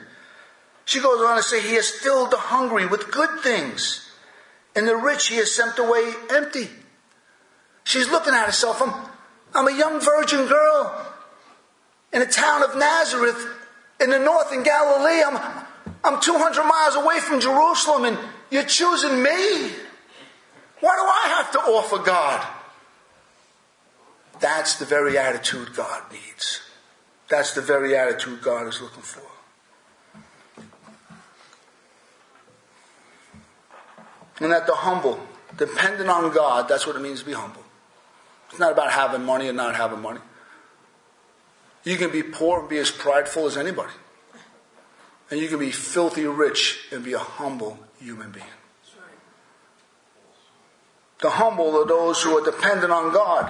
She 0.85 0.99
goes 0.99 1.21
on 1.21 1.37
to 1.37 1.43
say, 1.43 1.61
He 1.61 1.75
has 1.75 1.89
filled 1.89 2.31
the 2.31 2.37
hungry 2.37 2.85
with 2.85 3.11
good 3.11 3.41
things, 3.41 4.09
and 4.75 4.87
the 4.87 4.95
rich 4.95 5.27
He 5.27 5.35
has 5.35 5.53
sent 5.53 5.79
away 5.79 6.13
empty. 6.29 6.69
She's 7.83 8.09
looking 8.09 8.33
at 8.33 8.45
herself. 8.45 8.81
I'm, 8.81 8.93
I'm 9.53 9.67
a 9.67 9.77
young 9.77 9.99
virgin 9.99 10.47
girl 10.47 11.05
in 12.11 12.21
a 12.21 12.25
town 12.25 12.63
of 12.63 12.77
Nazareth 12.77 13.47
in 13.99 14.09
the 14.09 14.19
north 14.19 14.53
in 14.53 14.63
Galilee. 14.63 15.23
I'm, 15.23 15.65
I'm 16.03 16.21
200 16.21 16.63
miles 16.63 16.95
away 16.95 17.19
from 17.19 17.39
Jerusalem, 17.39 18.05
and 18.05 18.17
you're 18.49 18.63
choosing 18.63 19.21
me? 19.21 19.71
What 20.79 20.95
do 20.95 21.03
I 21.05 21.33
have 21.37 21.51
to 21.53 21.59
offer 21.59 21.97
God? 21.99 22.45
That's 24.39 24.75
the 24.75 24.85
very 24.85 25.17
attitude 25.17 25.73
God 25.75 26.03
needs. 26.11 26.61
That's 27.29 27.53
the 27.53 27.61
very 27.61 27.95
attitude 27.97 28.41
God 28.41 28.67
is 28.67 28.81
looking 28.81 29.01
for. 29.01 29.32
And 34.43 34.51
that 34.51 34.67
the 34.67 34.75
humble, 34.75 35.17
dependent 35.57 36.09
on 36.09 36.29
God, 36.33 36.67
that's 36.67 36.85
what 36.85 36.97
it 36.97 37.01
means 37.01 37.21
to 37.21 37.25
be 37.25 37.31
humble. 37.31 37.63
It's 38.49 38.59
not 38.59 38.73
about 38.73 38.91
having 38.91 39.23
money 39.23 39.47
and 39.47 39.55
not 39.55 39.73
having 39.73 40.01
money. 40.01 40.19
You 41.85 41.95
can 41.95 42.11
be 42.11 42.23
poor 42.23 42.59
and 42.59 42.67
be 42.67 42.77
as 42.77 42.91
prideful 42.91 43.45
as 43.45 43.55
anybody. 43.55 43.93
And 45.31 45.39
you 45.39 45.47
can 45.47 45.59
be 45.59 45.71
filthy 45.71 46.25
rich 46.25 46.87
and 46.91 47.05
be 47.05 47.13
a 47.13 47.19
humble 47.19 47.79
human 47.99 48.31
being. 48.31 48.45
The 51.21 51.29
humble 51.29 51.77
are 51.77 51.87
those 51.87 52.21
who 52.21 52.37
are 52.37 52.43
dependent 52.43 52.91
on 52.91 53.13
God. 53.13 53.49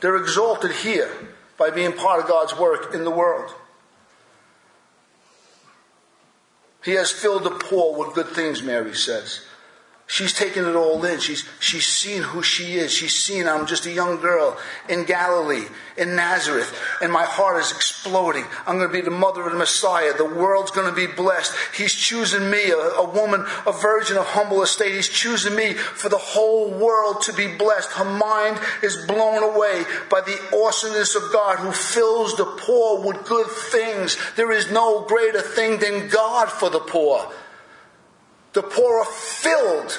They're 0.00 0.16
exalted 0.16 0.72
here 0.72 1.10
by 1.58 1.68
being 1.68 1.92
part 1.92 2.22
of 2.22 2.26
God's 2.26 2.56
work 2.56 2.94
in 2.94 3.04
the 3.04 3.10
world. 3.10 3.54
He 6.82 6.92
has 6.92 7.10
filled 7.10 7.44
the 7.44 7.50
poor 7.50 7.98
with 7.98 8.14
good 8.14 8.28
things, 8.28 8.62
Mary 8.62 8.94
says. 8.94 9.44
She's 10.10 10.32
taken 10.32 10.66
it 10.66 10.74
all 10.74 11.04
in. 11.04 11.20
She's, 11.20 11.44
she's 11.60 11.86
seen 11.86 12.22
who 12.22 12.42
she 12.42 12.74
is. 12.74 12.90
She's 12.90 13.14
seen 13.14 13.46
I'm 13.46 13.64
just 13.64 13.86
a 13.86 13.92
young 13.92 14.16
girl 14.20 14.58
in 14.88 15.04
Galilee, 15.04 15.66
in 15.96 16.16
Nazareth, 16.16 16.76
and 17.00 17.12
my 17.12 17.22
heart 17.22 17.62
is 17.62 17.70
exploding. 17.70 18.44
I'm 18.66 18.78
going 18.78 18.88
to 18.88 18.92
be 18.92 19.02
the 19.02 19.12
mother 19.12 19.42
of 19.46 19.52
the 19.52 19.58
Messiah. 19.58 20.12
The 20.12 20.24
world's 20.24 20.72
going 20.72 20.88
to 20.92 20.96
be 20.96 21.06
blessed. 21.06 21.54
He's 21.76 21.94
choosing 21.94 22.50
me, 22.50 22.72
a, 22.72 22.76
a 22.76 23.08
woman, 23.08 23.46
a 23.64 23.70
virgin 23.70 24.16
of 24.16 24.26
humble 24.26 24.64
estate. 24.64 24.96
He's 24.96 25.08
choosing 25.08 25.54
me 25.54 25.74
for 25.74 26.08
the 26.08 26.18
whole 26.18 26.72
world 26.72 27.22
to 27.22 27.32
be 27.32 27.46
blessed. 27.46 27.92
Her 27.92 28.04
mind 28.04 28.58
is 28.82 29.06
blown 29.06 29.44
away 29.44 29.84
by 30.10 30.22
the 30.22 30.40
awesomeness 30.52 31.14
of 31.14 31.32
God 31.32 31.58
who 31.60 31.70
fills 31.70 32.36
the 32.36 32.46
poor 32.46 33.00
with 33.06 33.24
good 33.26 33.46
things. 33.46 34.18
There 34.34 34.50
is 34.50 34.72
no 34.72 35.02
greater 35.02 35.40
thing 35.40 35.78
than 35.78 36.08
God 36.08 36.50
for 36.50 36.68
the 36.68 36.80
poor. 36.80 37.30
The 38.52 38.62
poor 38.62 38.98
are 38.98 39.04
filled 39.04 39.92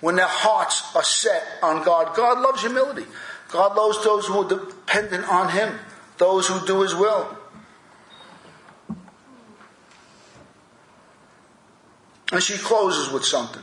when 0.00 0.16
their 0.16 0.26
hearts 0.26 0.94
are 0.96 1.02
set 1.02 1.42
on 1.62 1.84
God. 1.84 2.16
God 2.16 2.40
loves 2.40 2.62
humility. 2.62 3.04
God 3.50 3.76
loves 3.76 4.02
those 4.04 4.26
who 4.26 4.40
are 4.42 4.48
dependent 4.48 5.28
on 5.28 5.50
Him, 5.50 5.78
those 6.18 6.46
who 6.46 6.64
do 6.66 6.82
His 6.82 6.94
will. 6.94 7.36
And 12.32 12.42
she 12.42 12.56
closes 12.56 13.12
with 13.12 13.24
something. 13.24 13.62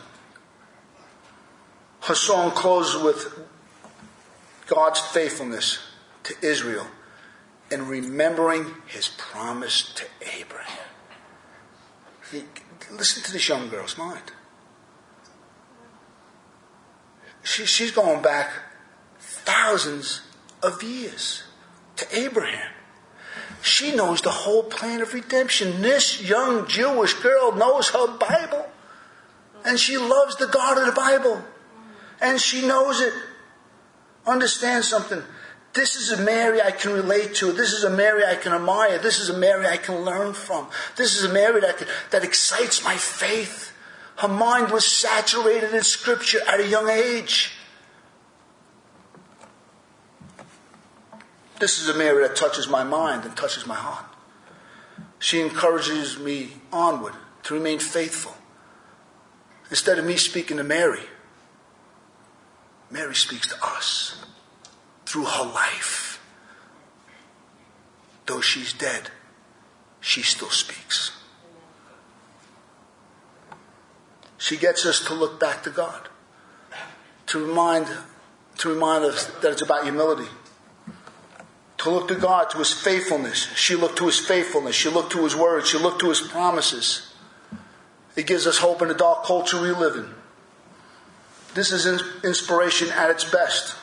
Her 2.02 2.15
song 2.15 2.52
closes 2.52 3.02
with 3.02 3.39
God's 4.67 5.00
faithfulness 5.00 5.80
to 6.23 6.36
Israel 6.41 6.88
and 7.71 7.89
remembering 7.89 8.76
His 8.86 9.08
promise 9.08 9.93
to 9.93 10.06
Abraham. 10.38 10.88
Listen 12.91 13.23
to 13.23 13.32
this 13.32 13.47
young 13.47 13.69
girl's 13.69 13.97
mind. 13.97 14.32
She, 17.43 17.65
she's 17.65 17.91
going 17.91 18.21
back 18.21 18.50
thousands 19.19 20.21
of 20.62 20.82
years 20.84 21.43
to 21.97 22.06
Abraham. 22.17 22.73
She 23.62 23.95
knows 23.95 24.21
the 24.21 24.30
whole 24.30 24.63
plan 24.63 25.02
of 25.02 25.13
redemption. 25.13 25.82
This 25.82 26.21
young 26.21 26.67
Jewish 26.67 27.13
girl 27.15 27.54
knows 27.54 27.89
her 27.89 28.17
Bible. 28.17 28.65
And 29.65 29.80
she 29.80 29.97
loves 29.97 30.36
the 30.38 30.47
God 30.47 30.78
of 30.78 30.86
the 30.86 30.91
Bible. 30.91 31.43
And 32.21 32.39
she 32.39 32.65
knows 32.65 33.02
it. 33.02 33.13
Understand 34.26 34.86
something. 34.86 35.21
This 35.77 35.95
is 35.95 36.11
a 36.11 36.23
Mary 36.23 36.59
I 36.59 36.71
can 36.71 36.91
relate 36.91 37.35
to. 37.35 37.52
This 37.52 37.71
is 37.71 37.83
a 37.83 37.89
Mary 37.91 38.25
I 38.25 38.33
can 38.33 38.52
admire. 38.52 38.97
This 38.97 39.19
is 39.19 39.29
a 39.29 39.37
Mary 39.37 39.67
I 39.67 39.77
can 39.77 40.04
learn 40.04 40.33
from. 40.33 40.67
This 40.95 41.15
is 41.15 41.29
a 41.29 41.31
Mary 41.31 41.62
that, 41.62 41.87
that 42.10 42.23
excites 42.23 42.83
my 42.83 42.95
faith. 42.95 43.73
Her 44.15 44.27
mind 44.27 44.71
was 44.71 44.87
saturated 44.87 45.75
in 45.75 45.83
Scripture 45.83 46.39
at 46.47 46.60
a 46.60 46.67
young 46.67 46.89
age. 46.89 47.52
This 51.60 51.79
is 51.79 51.89
a 51.89 51.95
Mary 51.95 52.27
that 52.27 52.35
touches 52.35 52.67
my 52.67 52.83
mind 52.83 53.25
and 53.25 53.37
touches 53.37 53.67
my 53.67 53.75
heart. 53.75 54.06
She 55.19 55.41
encourages 55.41 56.17
me 56.17 56.54
onward 56.73 57.13
to 57.43 57.54
remain 57.54 57.77
faithful. 57.77 58.33
Instead 59.69 59.99
of 59.99 60.06
me 60.06 60.17
speaking 60.17 60.58
to 60.58 60.63
Mary, 60.63 61.06
Mary 62.89 63.13
speaks 63.13 63.47
to 63.49 63.63
us 63.63 64.23
through 65.08 65.23
her 65.23 65.45
life. 65.45 66.21
Though 68.25 68.41
she's 68.41 68.73
dead, 68.73 69.10
she 70.01 70.21
still 70.21 70.49
speaks. 70.49 71.13
She 74.37 74.58
gets 74.58 74.85
us 74.85 74.99
to 75.05 75.13
look 75.13 75.39
back 75.39 75.63
to 75.63 75.69
God, 75.69 76.10
to 77.27 77.45
remind, 77.45 77.87
to 78.58 78.69
remind 78.69 79.05
us 79.05 79.27
that 79.41 79.53
it's 79.53 79.62
about 79.62 79.83
humility, 79.83 80.29
to 81.77 81.89
look 81.89 82.10
to 82.10 82.15
God, 82.15 82.49
to 82.49 82.58
his 82.58 82.73
faithfulness. 82.73 83.47
She 83.55 83.75
looked 83.75 83.97
to 83.99 84.08
his 84.08 84.19
faithfulness. 84.19 84.75
She 84.75 84.89
looked 84.89 85.13
to 85.13 85.23
his 85.23 85.37
word. 85.37 85.65
She 85.65 85.77
looked 85.77 86.01
to 86.01 86.10
his 86.10 86.19
promises. 86.19 87.13
It 88.17 88.27
gives 88.27 88.45
us 88.45 88.58
hope 88.58 88.81
in 88.81 88.89
the 88.89 88.93
dark 88.93 89.23
culture 89.23 89.62
we 89.62 89.71
live 89.71 89.95
in. 89.95 90.10
This 91.53 91.71
is 91.71 91.85
inspiration 92.25 92.89
at 92.91 93.10
its 93.10 93.23
best. 93.23 93.77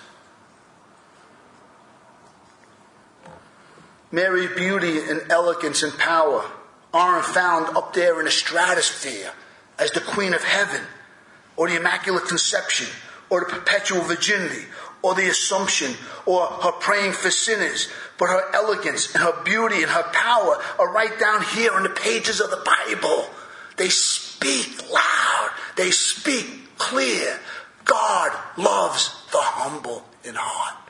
Mary's 4.14 4.54
beauty 4.54 5.00
and 5.00 5.22
elegance 5.28 5.82
and 5.82 5.92
power 5.98 6.48
aren't 6.92 7.24
found 7.24 7.76
up 7.76 7.92
there 7.94 8.20
in 8.20 8.26
the 8.26 8.30
stratosphere 8.30 9.32
as 9.76 9.90
the 9.90 10.00
Queen 10.00 10.32
of 10.32 10.44
Heaven, 10.44 10.82
or 11.56 11.68
the 11.68 11.76
Immaculate 11.76 12.26
Conception, 12.26 12.86
or 13.28 13.40
the 13.40 13.46
Perpetual 13.46 14.02
Virginity, 14.02 14.66
or 15.02 15.16
the 15.16 15.28
Assumption, 15.28 15.94
or 16.26 16.46
her 16.46 16.70
praying 16.70 17.12
for 17.12 17.30
sinners, 17.30 17.88
but 18.16 18.26
her 18.26 18.54
elegance 18.54 19.12
and 19.14 19.24
her 19.24 19.42
beauty 19.42 19.82
and 19.82 19.90
her 19.90 20.04
power 20.12 20.62
are 20.78 20.92
right 20.92 21.18
down 21.18 21.42
here 21.42 21.76
in 21.76 21.82
the 21.82 21.88
pages 21.88 22.40
of 22.40 22.50
the 22.50 22.62
Bible. 22.64 23.28
They 23.76 23.88
speak 23.88 24.92
loud, 24.92 25.50
they 25.76 25.90
speak 25.90 26.78
clear. 26.78 27.40
God 27.84 28.30
loves 28.56 29.08
the 29.32 29.40
humble 29.40 30.04
in 30.22 30.36
heart, 30.36 30.88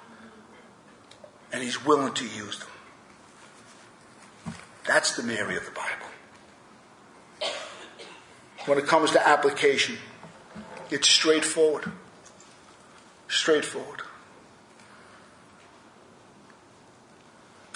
and 1.51 1.62
He's 1.62 1.83
willing 1.87 2.12
to 2.12 2.25
use 2.25 2.59
them. 2.59 2.68
That's 4.87 5.16
the 5.16 5.22
Mary 5.22 5.57
of 5.57 5.64
the 5.64 5.70
Bible. 5.70 6.07
When 8.66 8.78
it 8.78 8.87
comes 8.87 9.11
to 9.12 9.28
application, 9.28 9.97
it's 10.91 11.09
straightforward. 11.09 11.91
Straightforward. 13.28 14.03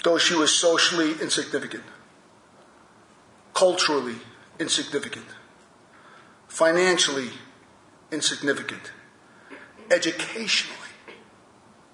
Though 0.03 0.17
she 0.17 0.35
was 0.35 0.53
socially 0.53 1.11
insignificant, 1.21 1.83
culturally 3.53 4.15
insignificant, 4.59 5.25
financially 6.47 7.31
insignificant, 8.11 8.91
educationally 9.91 10.77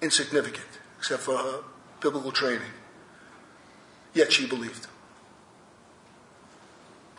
insignificant, 0.00 0.66
except 0.98 1.22
for 1.22 1.36
her 1.36 1.60
biblical 2.00 2.30
training, 2.30 2.70
yet 4.14 4.32
she 4.32 4.46
believed. 4.46 4.86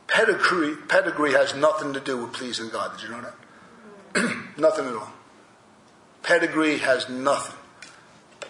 Pedigree, 0.08 0.76
pedigree 0.88 1.34
has 1.34 1.54
nothing 1.54 1.94
to 1.94 2.00
do 2.00 2.18
with 2.18 2.34
pleasing 2.34 2.70
God. 2.70 2.98
Did 2.98 3.04
you 3.04 3.16
know 3.16 3.22
that? 3.22 4.48
nothing 4.58 4.86
at 4.86 4.96
all. 4.96 5.12
Pedigree 6.24 6.78
has 6.78 7.10
nothing 7.10 7.56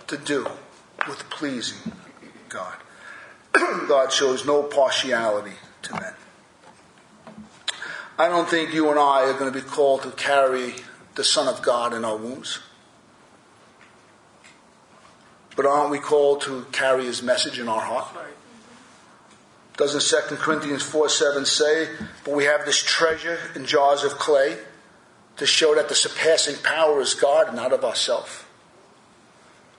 to 0.08 0.18
do 0.18 0.48
with 1.08 1.30
pleasing 1.30 1.92
God. 2.50 2.76
God 3.54 4.12
shows 4.12 4.46
no 4.46 4.64
partiality 4.64 5.56
to 5.84 5.94
men. 5.94 6.14
I 8.20 8.30
don't 8.30 8.50
think 8.50 8.74
you 8.74 8.90
and 8.90 9.00
I 9.00 9.30
are 9.30 9.34
going 9.34 9.52
to 9.52 9.60
be 9.60 9.66
called 9.66 10.04
to 10.04 10.12
carry 10.12 10.76
the 11.16 11.24
Son 11.24 11.48
of 11.48 11.62
God 11.62 11.94
in 11.94 12.06
our 12.06 12.18
wombs. 12.18 12.60
But 15.56 15.66
aren't 15.66 15.92
we 15.92 16.00
called 16.00 16.42
to 16.42 16.66
carry 16.72 17.06
his 17.06 17.22
message 17.22 17.60
in 17.60 17.68
our 17.68 17.82
heart? 17.82 18.08
Doesn't 19.78 20.30
2 20.30 20.36
Corinthians 20.38 20.82
4 20.82 21.08
7 21.08 21.46
say, 21.46 21.88
But 22.26 22.34
we 22.34 22.46
have 22.46 22.66
this 22.66 22.84
treasure 22.84 23.38
in 23.56 23.66
jars 23.66 24.04
of 24.04 24.14
clay 24.14 24.58
to 25.38 25.46
show 25.46 25.76
that 25.76 25.88
the 25.88 25.96
surpassing 25.96 26.56
power 26.64 27.00
is 27.00 27.14
God 27.14 27.48
and 27.48 27.56
not 27.56 27.72
of 27.72 27.86
ourselves? 27.86 28.44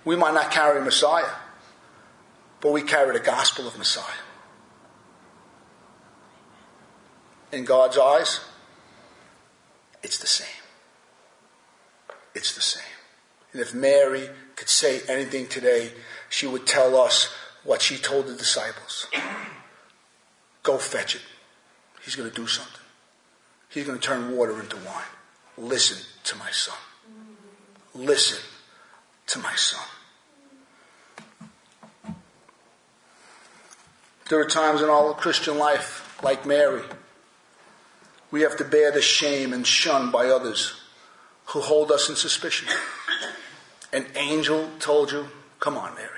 We 0.05 0.15
might 0.15 0.35
not 0.35 0.53
carry 0.53 0.81
Messiah, 0.81 1.31
but 2.61 2.71
we 2.71 2.83
carry 2.83 3.13
the 3.13 3.25
gospel 3.25 3.67
of 3.67 3.77
Messiah. 3.77 4.05
In 7.51 7.65
God's 7.65 7.99
eyes, 7.99 8.41
it's 10.03 10.19
the 10.19 10.29
same. 10.29 10.47
It's 12.35 12.55
the 12.55 12.61
same. 12.61 12.85
And 13.53 13.61
if 13.61 13.75
Mary 13.75 14.29
could 14.55 14.69
say 14.69 15.01
anything 15.09 15.49
today, 15.49 15.91
she 16.29 16.47
would 16.47 16.67
tell 16.67 16.97
us 16.97 17.35
what 17.65 17.83
she 17.83 17.97
told 17.97 18.29
the 18.29 18.37
disciples. 18.37 19.09
Go 20.63 20.79
fetch 20.79 21.15
it. 21.15 21.23
He's 22.05 22.17
going 22.17 22.29
to 22.29 22.35
do 22.35 22.47
something. 22.47 22.81
He's 23.69 23.87
going 23.87 23.99
to 23.99 24.07
turn 24.07 24.37
water 24.37 24.61
into 24.61 24.77
wine. 24.77 25.05
Listen 25.57 25.99
to 26.25 26.37
my 26.37 26.51
son. 26.51 26.77
Listen 27.95 28.39
to 29.27 29.39
my 29.41 29.55
son. 29.55 29.85
There 34.29 34.41
are 34.41 34.47
times 34.47 34.83
in 34.83 34.91
all 34.91 35.11
of 35.11 35.17
Christian 35.17 35.59
life, 35.59 36.19
like 36.23 36.45
Mary, 36.45 36.83
we 38.31 38.43
have 38.43 38.57
to 38.59 38.65
bear 38.65 38.93
the 38.93 39.01
shame 39.01 39.53
and 39.53 39.67
shun 39.67 40.11
by 40.11 40.27
others 40.27 40.75
who 41.47 41.61
hold 41.61 41.91
us 41.91 42.11
in 42.11 42.17
suspicion. 42.17 42.69
An 43.93 44.07
angel 44.15 44.69
told 44.81 45.13
you, 45.13 45.29
come 45.61 45.79
on, 45.79 45.95
Mary. 45.95 46.18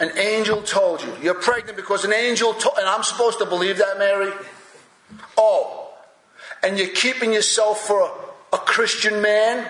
An 0.00 0.16
angel 0.16 0.62
told 0.62 1.02
you. 1.02 1.12
You're 1.22 1.34
pregnant 1.34 1.76
because 1.76 2.04
an 2.04 2.12
angel 2.12 2.54
told, 2.54 2.78
and 2.78 2.88
I'm 2.88 3.02
supposed 3.02 3.38
to 3.40 3.46
believe 3.46 3.78
that, 3.78 3.98
Mary? 3.98 4.32
Oh, 5.36 5.92
and 6.62 6.78
you're 6.78 6.88
keeping 6.88 7.32
yourself 7.32 7.80
for 7.80 8.02
a, 8.02 8.56
a 8.56 8.58
Christian 8.58 9.20
man? 9.20 9.66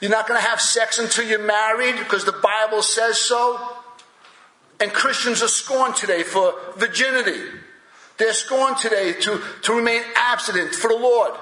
You're 0.00 0.10
not 0.10 0.26
going 0.26 0.40
to 0.40 0.46
have 0.46 0.60
sex 0.60 0.98
until 0.98 1.26
you're 1.26 1.38
married 1.38 1.98
because 1.98 2.24
the 2.24 2.32
Bible 2.32 2.82
says 2.82 3.18
so? 3.18 3.60
And 4.80 4.92
Christians 4.92 5.42
are 5.42 5.48
scorned 5.48 5.94
today 5.94 6.22
for 6.22 6.54
virginity. 6.76 7.40
They're 8.16 8.32
scorned 8.32 8.78
today 8.78 9.12
to, 9.12 9.40
to 9.62 9.72
remain 9.72 10.02
abstinent 10.16 10.74
for 10.74 10.88
the 10.88 10.96
Lord 10.96 11.32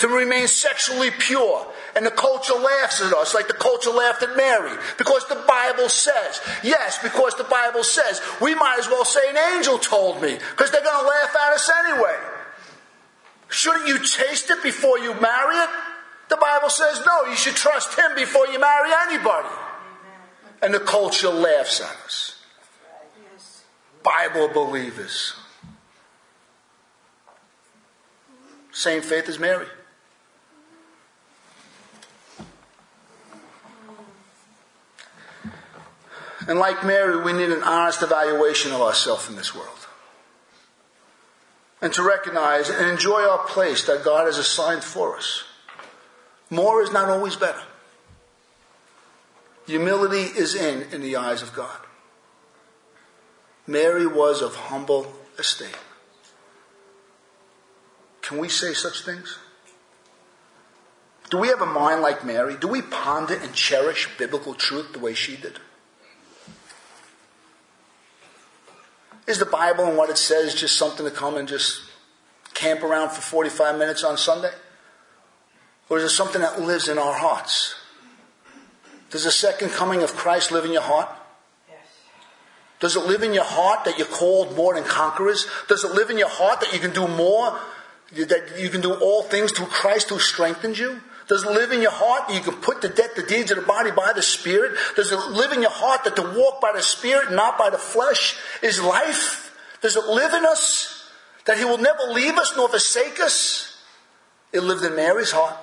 to 0.00 0.08
remain 0.08 0.48
sexually 0.48 1.10
pure. 1.10 1.66
And 1.94 2.04
the 2.04 2.10
culture 2.10 2.54
laughs 2.54 3.00
at 3.02 3.12
us 3.12 3.34
like 3.34 3.48
the 3.48 3.54
culture 3.54 3.90
laughed 3.90 4.22
at 4.22 4.36
Mary 4.36 4.76
because 4.98 5.26
the 5.28 5.42
Bible 5.46 5.88
says. 5.88 6.40
Yes, 6.62 6.98
because 7.02 7.34
the 7.34 7.44
Bible 7.44 7.84
says. 7.84 8.20
We 8.40 8.54
might 8.54 8.78
as 8.78 8.88
well 8.88 9.04
say 9.04 9.20
an 9.28 9.36
angel 9.56 9.78
told 9.78 10.22
me 10.22 10.38
because 10.50 10.70
they're 10.70 10.82
going 10.82 11.04
to 11.04 11.08
laugh 11.08 11.36
at 11.36 11.52
us 11.54 11.70
anyway. 11.84 12.16
Shouldn't 13.48 13.88
you 13.88 13.98
taste 13.98 14.50
it 14.50 14.62
before 14.62 14.98
you 14.98 15.12
marry 15.20 15.56
it? 15.56 15.70
The 16.28 16.36
Bible 16.36 16.70
says 16.70 17.02
no, 17.04 17.26
you 17.26 17.36
should 17.36 17.56
trust 17.56 17.98
Him 17.98 18.14
before 18.14 18.46
you 18.46 18.60
marry 18.60 18.90
anybody. 19.08 19.48
And 20.62 20.72
the 20.72 20.80
culture 20.80 21.28
laughs 21.28 21.80
at 21.80 21.96
us. 22.06 22.42
Bible 24.02 24.48
believers. 24.48 25.34
Same 28.72 29.02
faith 29.02 29.28
as 29.28 29.38
Mary. 29.38 29.66
And 36.50 36.58
like 36.58 36.84
Mary, 36.84 37.22
we 37.22 37.32
need 37.32 37.50
an 37.50 37.62
honest 37.62 38.02
evaluation 38.02 38.72
of 38.72 38.80
ourselves 38.80 39.28
in 39.28 39.36
this 39.36 39.54
world. 39.54 39.86
And 41.80 41.92
to 41.92 42.02
recognize 42.02 42.68
and 42.68 42.90
enjoy 42.90 43.22
our 43.22 43.46
place 43.46 43.86
that 43.86 44.02
God 44.02 44.26
has 44.26 44.36
assigned 44.36 44.82
for 44.82 45.16
us. 45.16 45.44
More 46.50 46.82
is 46.82 46.90
not 46.90 47.08
always 47.08 47.36
better. 47.36 47.62
Humility 49.68 50.22
is 50.22 50.56
in 50.56 50.92
in 50.92 51.02
the 51.02 51.14
eyes 51.14 51.40
of 51.40 51.54
God. 51.54 51.78
Mary 53.68 54.08
was 54.08 54.42
of 54.42 54.56
humble 54.56 55.12
estate. 55.38 55.78
Can 58.22 58.38
we 58.38 58.48
say 58.48 58.74
such 58.74 59.04
things? 59.04 59.38
Do 61.30 61.38
we 61.38 61.46
have 61.46 61.60
a 61.60 61.66
mind 61.66 62.02
like 62.02 62.24
Mary? 62.24 62.56
Do 62.56 62.66
we 62.66 62.82
ponder 62.82 63.34
and 63.34 63.54
cherish 63.54 64.08
biblical 64.18 64.54
truth 64.54 64.92
the 64.92 64.98
way 64.98 65.14
she 65.14 65.36
did? 65.36 65.60
Is 69.26 69.38
the 69.38 69.46
Bible 69.46 69.84
and 69.84 69.96
what 69.96 70.10
it 70.10 70.18
says 70.18 70.54
just 70.54 70.76
something 70.76 71.04
to 71.04 71.12
come 71.12 71.36
and 71.36 71.46
just 71.46 71.82
camp 72.54 72.82
around 72.82 73.10
for 73.10 73.20
45 73.20 73.78
minutes 73.78 74.02
on 74.04 74.16
Sunday? 74.16 74.52
Or 75.88 75.98
is 75.98 76.04
it 76.04 76.10
something 76.10 76.40
that 76.40 76.60
lives 76.60 76.88
in 76.88 76.98
our 76.98 77.14
hearts? 77.14 77.74
Does 79.10 79.24
the 79.24 79.30
second 79.30 79.70
coming 79.70 80.02
of 80.02 80.14
Christ 80.14 80.52
live 80.52 80.64
in 80.64 80.72
your 80.72 80.82
heart? 80.82 81.08
Yes. 81.68 81.78
Does 82.78 82.96
it 82.96 83.06
live 83.06 83.22
in 83.22 83.34
your 83.34 83.44
heart 83.44 83.84
that 83.84 83.98
you're 83.98 84.06
called 84.06 84.56
more 84.56 84.74
than 84.74 84.84
conquerors? 84.84 85.46
Does 85.68 85.84
it 85.84 85.92
live 85.92 86.10
in 86.10 86.18
your 86.18 86.28
heart 86.28 86.60
that 86.60 86.72
you 86.72 86.78
can 86.78 86.92
do 86.92 87.08
more? 87.08 87.58
That 88.12 88.58
you 88.58 88.68
can 88.68 88.80
do 88.80 88.94
all 88.94 89.22
things 89.22 89.52
through 89.52 89.66
Christ 89.66 90.10
who 90.10 90.18
strengthens 90.18 90.78
you? 90.78 91.00
Does 91.30 91.44
it 91.44 91.52
live 91.52 91.70
in 91.70 91.80
your 91.80 91.92
heart 91.92 92.26
that 92.26 92.34
you 92.34 92.40
can 92.40 92.60
put 92.60 92.82
to 92.82 92.88
death 92.88 93.14
the 93.14 93.22
deeds 93.22 93.52
of 93.52 93.56
the 93.58 93.62
body 93.62 93.92
by 93.92 94.12
the 94.12 94.20
Spirit? 94.20 94.76
Does 94.96 95.12
it 95.12 95.16
live 95.30 95.52
in 95.52 95.62
your 95.62 95.70
heart 95.70 96.02
that 96.02 96.16
to 96.16 96.22
walk 96.22 96.60
by 96.60 96.72
the 96.74 96.82
Spirit 96.82 97.30
not 97.30 97.56
by 97.56 97.70
the 97.70 97.78
flesh 97.78 98.36
is 98.64 98.82
life? 98.82 99.56
Does 99.80 99.94
it 99.94 100.04
live 100.06 100.34
in 100.34 100.44
us 100.44 101.08
that 101.44 101.56
He 101.56 101.64
will 101.64 101.78
never 101.78 102.02
leave 102.10 102.36
us 102.36 102.54
nor 102.56 102.68
forsake 102.68 103.20
us? 103.20 103.80
It 104.52 104.62
lived 104.64 104.84
in 104.84 104.96
Mary's 104.96 105.30
heart. 105.30 105.56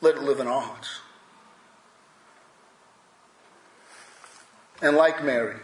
Let 0.00 0.16
it 0.16 0.22
live 0.24 0.40
in 0.40 0.48
our 0.48 0.62
hearts. 0.62 0.98
And 4.82 4.96
like 4.96 5.22
Mary, 5.22 5.60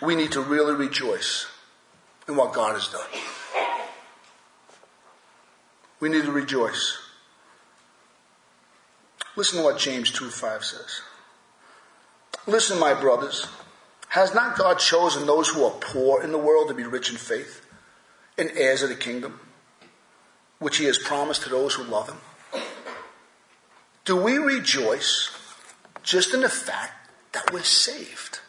we 0.00 0.16
need 0.16 0.32
to 0.32 0.40
really 0.40 0.74
rejoice 0.74 1.46
in 2.26 2.36
what 2.36 2.54
God 2.54 2.72
has 2.72 2.88
done. 2.88 3.35
We 6.00 6.08
need 6.08 6.24
to 6.24 6.32
rejoice. 6.32 6.98
Listen 9.34 9.58
to 9.58 9.64
what 9.64 9.78
James 9.78 10.10
2 10.10 10.30
5 10.30 10.64
says. 10.64 11.00
Listen, 12.46 12.78
my 12.78 12.94
brothers. 12.94 13.46
Has 14.08 14.34
not 14.34 14.56
God 14.56 14.78
chosen 14.78 15.26
those 15.26 15.48
who 15.48 15.64
are 15.64 15.72
poor 15.72 16.22
in 16.22 16.32
the 16.32 16.38
world 16.38 16.68
to 16.68 16.74
be 16.74 16.84
rich 16.84 17.10
in 17.10 17.16
faith 17.16 17.66
and 18.38 18.50
heirs 18.54 18.82
of 18.82 18.88
the 18.88 18.94
kingdom, 18.94 19.40
which 20.58 20.78
he 20.78 20.84
has 20.84 20.96
promised 20.96 21.42
to 21.42 21.50
those 21.50 21.74
who 21.74 21.82
love 21.82 22.08
him? 22.08 22.62
Do 24.06 24.16
we 24.16 24.38
rejoice 24.38 25.36
just 26.02 26.32
in 26.32 26.40
the 26.40 26.48
fact 26.48 27.10
that 27.32 27.52
we're 27.52 27.62
saved? 27.62 28.40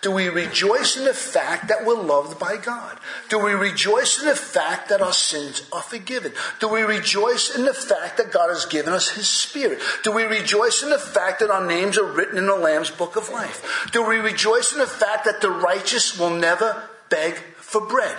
Do 0.00 0.10
we 0.10 0.28
rejoice 0.28 0.96
in 0.96 1.04
the 1.04 1.12
fact 1.12 1.68
that 1.68 1.84
we're 1.84 2.00
loved 2.00 2.38
by 2.38 2.56
God? 2.56 2.98
Do 3.28 3.38
we 3.38 3.52
rejoice 3.52 4.18
in 4.18 4.26
the 4.26 4.34
fact 4.34 4.88
that 4.88 5.02
our 5.02 5.12
sins 5.12 5.62
are 5.72 5.82
forgiven? 5.82 6.32
Do 6.58 6.68
we 6.68 6.80
rejoice 6.80 7.54
in 7.54 7.66
the 7.66 7.74
fact 7.74 8.16
that 8.16 8.32
God 8.32 8.48
has 8.48 8.64
given 8.64 8.94
us 8.94 9.10
His 9.10 9.28
Spirit? 9.28 9.80
Do 10.02 10.12
we 10.12 10.22
rejoice 10.22 10.82
in 10.82 10.88
the 10.88 10.98
fact 10.98 11.40
that 11.40 11.50
our 11.50 11.66
names 11.66 11.98
are 11.98 12.10
written 12.10 12.38
in 12.38 12.46
the 12.46 12.56
Lamb's 12.56 12.90
Book 12.90 13.16
of 13.16 13.28
Life? 13.28 13.90
Do 13.92 14.02
we 14.06 14.16
rejoice 14.16 14.72
in 14.72 14.78
the 14.78 14.86
fact 14.86 15.26
that 15.26 15.42
the 15.42 15.50
righteous 15.50 16.18
will 16.18 16.30
never 16.30 16.88
beg 17.10 17.34
for 17.56 17.86
bread? 17.86 18.16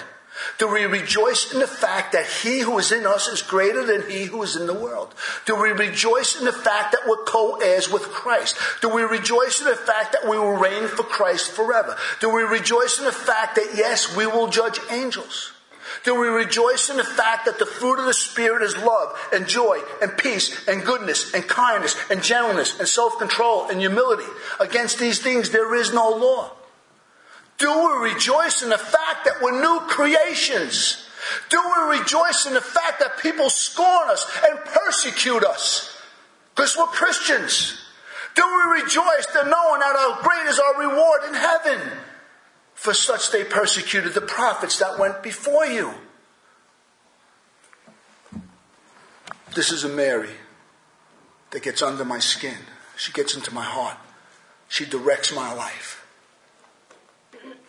Do 0.58 0.68
we 0.68 0.86
rejoice 0.86 1.54
in 1.54 1.60
the 1.60 1.68
fact 1.68 2.14
that 2.14 2.26
he 2.26 2.60
who 2.60 2.78
is 2.80 2.92
in 2.92 3.06
us 3.06 3.28
is 3.28 3.42
greater 3.42 3.86
than 3.86 4.10
he 4.10 4.26
who 4.26 4.44
is 4.44 4.56
in 4.56 4.68
the 4.68 4.74
world? 4.74 5.14
Do 5.46 5.56
we 5.56 5.70
rejoice 5.70 6.38
in 6.38 6.46
the 6.46 6.54
fact 6.54 6.92
that 6.92 7.08
we're 7.08 7.24
co-heirs 7.26 7.92
with 7.92 8.04
Christ? 8.04 8.58
Do 8.82 8.90
we 8.90 9.04
rejoice 9.04 9.60
in 9.60 9.68
the 9.68 9.76
fact 9.76 10.14
that 10.14 10.30
we 10.30 10.38
will 10.38 10.58
reign 10.58 10.88
for 10.88 11.04
Christ 11.04 11.52
forever? 11.52 11.96
Do 12.20 12.30
we 12.30 12.44
rejoice 12.44 13.00
in 13.00 13.06
the 13.06 13.12
fact 13.12 13.56
that 13.56 13.74
yes, 13.76 14.16
we 14.16 14.26
will 14.26 14.48
judge 14.48 14.80
angels? 14.90 15.54
Do 16.04 16.20
we 16.20 16.28
rejoice 16.28 16.90
in 16.90 16.98
the 16.98 17.04
fact 17.04 17.46
that 17.46 17.60
the 17.60 17.66
fruit 17.66 18.00
of 18.00 18.06
the 18.06 18.14
Spirit 18.14 18.64
is 18.64 18.78
love 18.78 19.18
and 19.34 19.48
joy 19.48 19.80
and 20.02 20.18
peace 20.18 20.68
and 20.68 20.86
goodness 20.86 21.34
and 21.34 21.48
kindness 21.48 21.96
and 22.10 22.24
gentleness 22.24 22.80
and 22.80 22.88
self-control 22.88 23.68
and 23.68 23.80
humility? 23.80 24.30
Against 24.60 25.00
these 25.00 25.20
things 25.20 25.52
there 25.52 25.76
is 25.76 25.94
no 25.94 26.10
law. 26.10 26.52
Do 27.62 27.70
we 27.72 28.10
rejoice 28.10 28.64
in 28.64 28.70
the 28.70 28.78
fact 28.80 29.26
that 29.26 29.36
we're 29.40 29.62
new 29.62 29.82
creations? 29.82 31.08
Do 31.50 31.62
we 31.64 32.00
rejoice 32.00 32.48
in 32.48 32.56
the 32.56 32.60
fact 32.60 33.00
that 33.02 33.20
people 33.20 33.52
scorn 33.52 34.10
us 34.10 34.26
and 34.50 34.58
persecute 34.66 35.44
us? 35.44 35.96
Because 36.56 36.76
we're 36.76 36.88
Christians. 36.88 37.80
Do 38.34 38.44
we 38.44 38.82
rejoice 38.82 39.28
in 39.40 39.48
knowing 39.48 39.80
that 39.80 39.96
our 39.96 40.24
great 40.24 40.48
is 40.48 40.60
our 40.60 40.80
reward 40.80 41.22
in 41.28 41.36
heaven? 41.36 42.00
For 42.74 42.96
such 42.96 43.32
they 43.32 43.44
persecuted 43.44 44.16
the 44.16 44.22
prophets 44.22 44.80
that 44.80 44.98
went 44.98 45.22
before 45.22 45.68
you. 45.68 45.94
This 49.54 49.72
is 49.72 49.84
a 49.84 49.90
Mary 49.90 50.34
that 51.52 51.62
gets 51.62 51.84
under 51.84 52.06
my 52.06 52.18
skin. 52.18 52.58
She 52.98 53.12
gets 53.12 53.36
into 53.36 53.54
my 53.54 53.66
heart. 53.66 53.98
She 54.68 54.84
directs 54.84 55.32
my 55.32 55.54
life. 55.54 56.01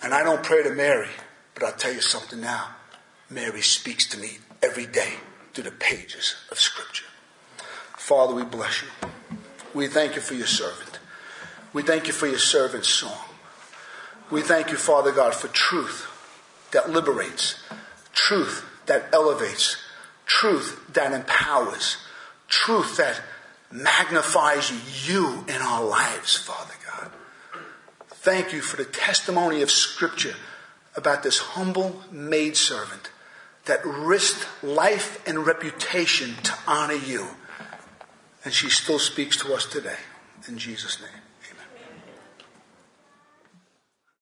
And 0.03 0.13
I 0.13 0.25
don't 0.25 0.43
pray 0.43 0.63
to 0.65 0.71
Mary, 0.71 1.09
but 1.55 1.63
I'll 1.63 1.73
tell 1.73 1.93
you 1.93 2.01
something 2.01 2.41
now. 2.41 2.71
Mary 3.31 3.63
speaks 3.63 4.07
to 4.09 4.19
me 4.19 4.39
every 4.63 4.87
day 4.87 5.15
through 5.55 5.65
the 5.65 5.71
pages 5.71 6.37
of 6.51 6.59
Scripture. 6.59 7.07
Father, 7.97 8.35
we 8.35 8.43
bless 8.43 8.83
you. 8.83 8.89
We 9.75 9.87
thank 9.87 10.17
you 10.17 10.21
for 10.21 10.35
your 10.35 10.47
servant. 10.47 10.99
We 11.73 11.83
thank 11.83 12.09
you 12.09 12.13
for 12.13 12.27
your 12.27 12.39
servant's 12.39 12.89
song. 12.89 13.17
We 14.31 14.43
thank 14.43 14.71
you, 14.71 14.77
Father 14.77 15.13
God, 15.13 15.35
for 15.35 15.49
truth 15.49 16.07
that 16.73 16.91
liberates, 16.91 17.63
truth 18.13 18.65
that 18.87 19.09
elevates, 19.13 19.77
truth 20.27 20.81
that 20.93 21.13
empowers, 21.13 21.99
truth 22.49 22.97
that 22.97 23.21
magnifies 23.71 25.09
you 25.09 25.45
in 25.49 25.63
our 25.63 25.85
lives, 25.85 26.37
Father 26.37 26.75
Thank 28.23 28.53
you 28.53 28.61
for 28.61 28.77
the 28.77 28.85
testimony 28.85 29.63
of 29.63 29.71
Scripture 29.73 30.37
about 30.95 31.25
this 31.25 31.39
humble 31.39 32.05
maidservant 32.13 33.11
that 33.65 33.85
risked 33.85 34.47
life 34.63 35.21
and 35.27 35.45
reputation 35.45 36.37
to 36.45 36.55
honor 36.69 36.95
you. 36.95 37.27
And 38.45 38.55
she 38.55 38.71
still 38.71 39.01
speaks 39.01 39.37
to 39.39 39.53
us 39.53 39.67
today. 39.67 39.97
In 40.47 40.57
Jesus' 40.57 41.01
name. 41.01 41.22